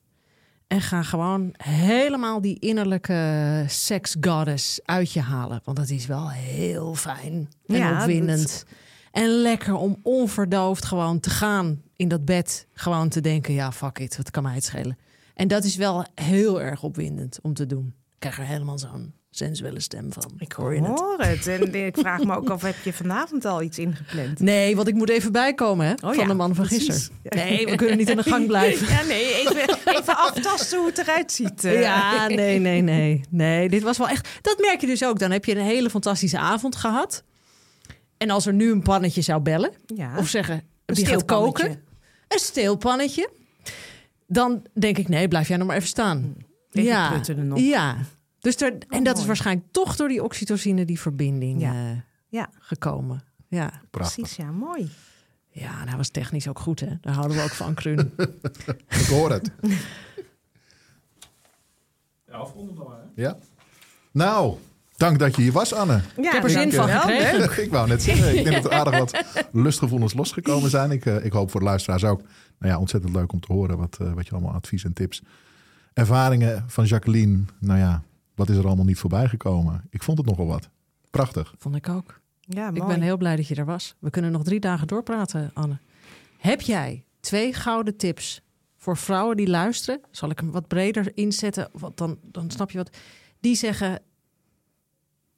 [0.73, 5.61] En ga gewoon helemaal die innerlijke sex goddess uit je halen.
[5.64, 8.64] Want dat is wel heel fijn en Ja, opwindend.
[9.11, 12.66] En lekker om onverdoofd gewoon te gaan in dat bed.
[12.73, 14.99] Gewoon te denken, ja, fuck it, wat kan mij het schelen.
[15.35, 17.87] En dat is wel heel erg opwindend om te doen.
[17.87, 20.30] Ik krijg er helemaal zo'n sensuele stem van.
[20.39, 21.47] Ik Hoor je hoor het.
[21.47, 24.39] En ik vraag me ook af, heb je vanavond al iets ingepland?
[24.39, 26.87] Nee, want ik moet even bijkomen hè, Oh van ja, de man van precies.
[26.87, 27.18] gisteren.
[27.22, 28.89] Nee, we kunnen niet in de gang blijven.
[28.89, 31.64] Ja, nee, even, even aftasten hoe het eruit ziet.
[31.64, 31.80] eh.
[31.80, 33.20] Ja, nee, nee, nee.
[33.30, 34.28] Nee, dit was wel echt...
[34.43, 35.18] Dat merk je dus ook.
[35.18, 37.22] Dan heb je een hele fantastische avond gehad.
[38.16, 39.70] En als er nu een pannetje zou bellen...
[39.87, 40.18] Ja.
[40.18, 41.66] of zeggen, Een die gaat steelpannetje.
[41.66, 41.83] koken...
[42.28, 43.30] een steelpannetje...
[44.26, 46.35] dan denk ik, nee, blijf jij nog maar even staan.
[46.70, 47.59] Even ja, nog.
[47.61, 47.97] ja.
[48.43, 50.84] Dus er, en dat is waarschijnlijk toch door die oxytocine...
[50.84, 51.72] die verbinding Ja.
[51.72, 53.22] eh, Ja, gekomen.
[53.49, 53.72] Ja.
[53.90, 54.14] Prachtig.
[54.16, 54.36] precies.
[54.36, 54.90] Ja, mooi.
[55.51, 56.97] ja, en hij was technisch ook goed, hè.
[57.01, 58.12] Daar houden we ook van, Kruun.
[59.01, 59.51] Ik hoor het.
[62.26, 62.97] Ja, afronden dan maar.
[63.14, 63.22] Hè?
[63.22, 63.36] Ja?
[64.12, 64.57] Nou,
[64.97, 66.01] dank dat je hier was, Anne.
[66.20, 67.62] Ja, heb er zin van gekregen.
[67.64, 70.90] Ik wou net zeggen, ik denk dat er aardig wat lustgevoelens losgekomen zijn.
[70.90, 72.20] Ik, eh, ik hoop voor de luisteraars ook.
[72.59, 75.22] Nou ja, ontzettend leuk om te horen wat, eh, wat je allemaal advies en tips.
[75.93, 78.03] Ervaringen van Jacqueline, nou ja,
[78.47, 79.84] wat is er allemaal niet voorbij gekomen?
[79.90, 80.68] Ik vond het nogal wat.
[81.11, 81.55] Prachtig.
[81.59, 82.20] Vond ik ook.
[82.40, 82.80] Ja, mooi.
[82.80, 83.95] Ik ben heel blij dat je er was.
[83.99, 85.78] We kunnen nog drie dagen doorpraten, Anne.
[86.38, 88.43] Heb jij twee gouden tips
[88.76, 90.01] voor vrouwen die luisteren?
[90.11, 91.68] Zal ik hem wat breder inzetten?
[91.72, 92.97] Want dan, dan snap je wat.
[93.40, 94.01] Die zeggen: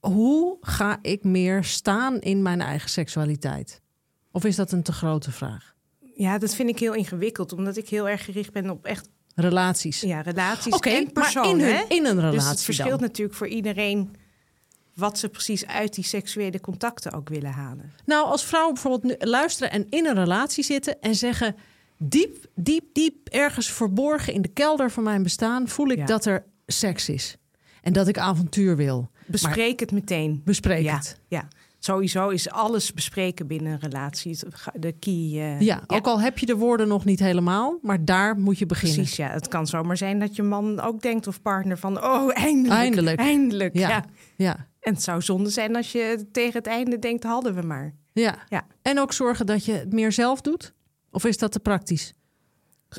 [0.00, 3.82] Hoe ga ik meer staan in mijn eigen seksualiteit?
[4.30, 5.74] Of is dat een te grote vraag?
[6.14, 10.01] Ja, dat vind ik heel ingewikkeld, omdat ik heel erg gericht ben op echt Relaties.
[10.01, 11.45] ja, relaties en persoon.
[11.49, 11.85] in, hun- hè?
[11.89, 13.01] in een relatie Dus het verschilt dan.
[13.01, 14.14] natuurlijk voor iedereen
[14.95, 17.93] wat ze precies uit die seksuele contacten ook willen halen.
[18.05, 21.57] Nou, als vrouwen bijvoorbeeld luisteren en in een relatie zitten en zeggen:
[21.99, 26.07] diep, diep, diep ergens verborgen in de kelder van mijn bestaan voel ik Ja.
[26.07, 27.37] dat er seks is
[27.82, 29.11] en dat ik avontuur wil.
[29.26, 30.41] Bespreek het meteen.
[30.45, 31.20] Bespreek ja, het.
[31.28, 31.49] Ja,
[31.85, 34.39] sowieso is alles bespreken binnen een relatie
[34.74, 35.12] de key.
[35.35, 38.66] eh, Ja, ook al heb je de woorden nog niet helemaal, maar daar moet je
[38.66, 38.97] beginnen.
[38.97, 39.28] Precies, ja.
[39.28, 42.05] Het kan zomaar zijn dat je man ook denkt of partner van...
[42.05, 43.18] oh, eindelijk, Eindelijk.
[43.18, 43.78] eindelijk.
[43.78, 43.89] Ja.
[43.89, 44.05] Ja.
[44.37, 47.95] Ja, En het zou zonde zijn als je tegen het einde denkt, hadden we maar.
[48.12, 48.37] ja.
[48.49, 48.66] Ja.
[48.82, 50.74] En ook zorgen dat je het meer zelf doet?
[51.11, 52.12] Of is dat te praktisch?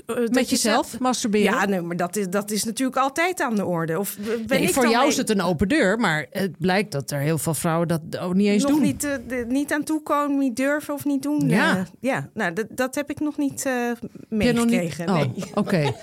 [0.06, 1.54] Eh, dat Met je jezelf zelf- masturberen?
[1.54, 4.00] Ja, nee, maar dat is, dat is natuurlijk altijd aan de orde.
[4.00, 7.12] Of ben Nee, ik voor jou is het een open deur, maar het blijkt dat
[7.12, 8.82] er heel veel vrouwen dat ook niet eens nog doen.
[8.82, 11.50] niet, eh, de- niet aan toekomen, niet durven of niet doen.
[11.50, 11.78] Ja.
[11.78, 15.10] Eh, ja, nou, dat, dat heb ik nog niet eh je meegekregen.
[15.10, 15.32] Oh, nee.
[15.54, 15.82] Oké.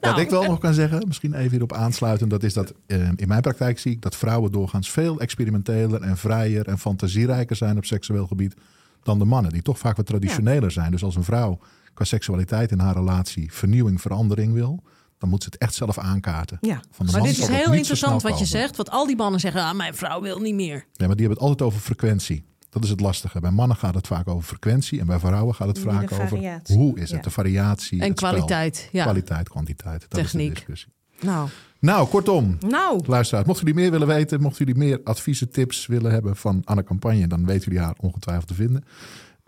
[0.00, 0.20] Wat Nou.
[0.20, 3.40] ik wel nog kan zeggen, misschien even hierop aansluiten, dat is dat eh, in mijn
[3.40, 8.26] praktijk zie ik dat vrouwen doorgaans veel experimenteler en vrijer en fantasierijker zijn op seksueel
[8.26, 8.54] gebied
[9.02, 10.90] dan de mannen, die toch vaak wat traditioneler zijn.
[10.90, 11.58] Dus als een vrouw
[11.98, 14.82] qua seksualiteit in haar relatie vernieuwing, verandering wil,
[15.18, 16.58] dan moet ze het echt zelf aankaarten.
[16.60, 16.80] Ja.
[16.90, 18.46] Van de Maar dit is heel interessant wat je komen.
[18.46, 18.76] zegt.
[18.76, 20.74] Want al die mannen zeggen, ah, mijn vrouw wil niet meer.
[20.92, 22.44] Ja, maar die hebben het altijd over frequentie.
[22.70, 23.40] Dat is het lastige.
[23.40, 26.28] Bij mannen gaat het vaak over frequentie en bij vrouwen gaat het vaak over
[26.66, 27.20] hoe is het, Ja.
[27.22, 28.30] de variatie, En spel.
[28.30, 28.88] kwaliteit.
[28.92, 29.02] Ja.
[29.02, 30.06] Kwaliteit, kwantiteit.
[30.08, 30.48] Dat is Techniek.
[30.48, 30.92] de discussie.
[31.20, 31.48] Nou,
[31.80, 36.12] Nou, kortom, Nou, luisteraars, mochten jullie meer willen weten, mochten jullie meer adviezen, tips willen
[36.12, 38.84] hebben van Anne Campagne, dan weten jullie haar ongetwijfeld te vinden.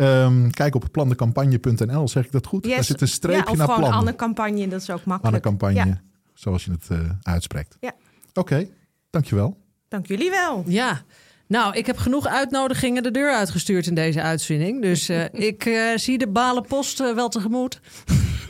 [0.00, 2.64] Ehm, kijk op plandecampagne.nl, zeg ik dat goed?
[2.64, 2.74] yes.
[2.74, 3.92] Daar zit een ja, streepje of naar gewoon plan.
[3.92, 5.46] Anne Campagne, dat is ook makkelijk.
[5.46, 6.00] Anne Campagne, Ja,
[6.34, 7.76] zoals je het eh, uitspreekt.
[7.80, 7.92] Ja.
[8.34, 8.68] Oké,
[9.10, 9.56] dankjewel.
[9.88, 10.64] dank jullie wel.
[10.66, 11.02] ja.
[11.46, 14.82] Nou, ik heb genoeg uitnodigingen de deur uitgestuurd in deze uitzending.
[14.82, 17.80] Dus uh, ik uh, zie de balen post uh, wel tegemoet.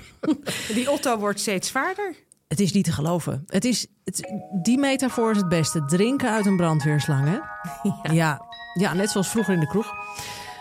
[0.74, 2.14] Die Otto wordt steeds zwaarder.
[2.48, 3.44] Het is niet te geloven.
[3.46, 4.32] Het is, het,
[4.62, 5.84] die metafoor is het beste.
[5.84, 7.38] Drinken uit een brandweerslang, hè?
[8.02, 8.12] Ja.
[8.12, 8.48] ja.
[8.74, 9.92] Ja, net zoals vroeger in de kroeg.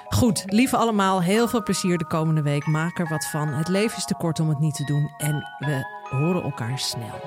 [0.10, 2.66] Goed, lieve allemaal, heel veel plezier de komende week.
[2.66, 3.48] Maak er wat van.
[3.48, 5.14] Het leven is te kort om het niet te doen.
[5.18, 7.20] En we horen elkaar snel.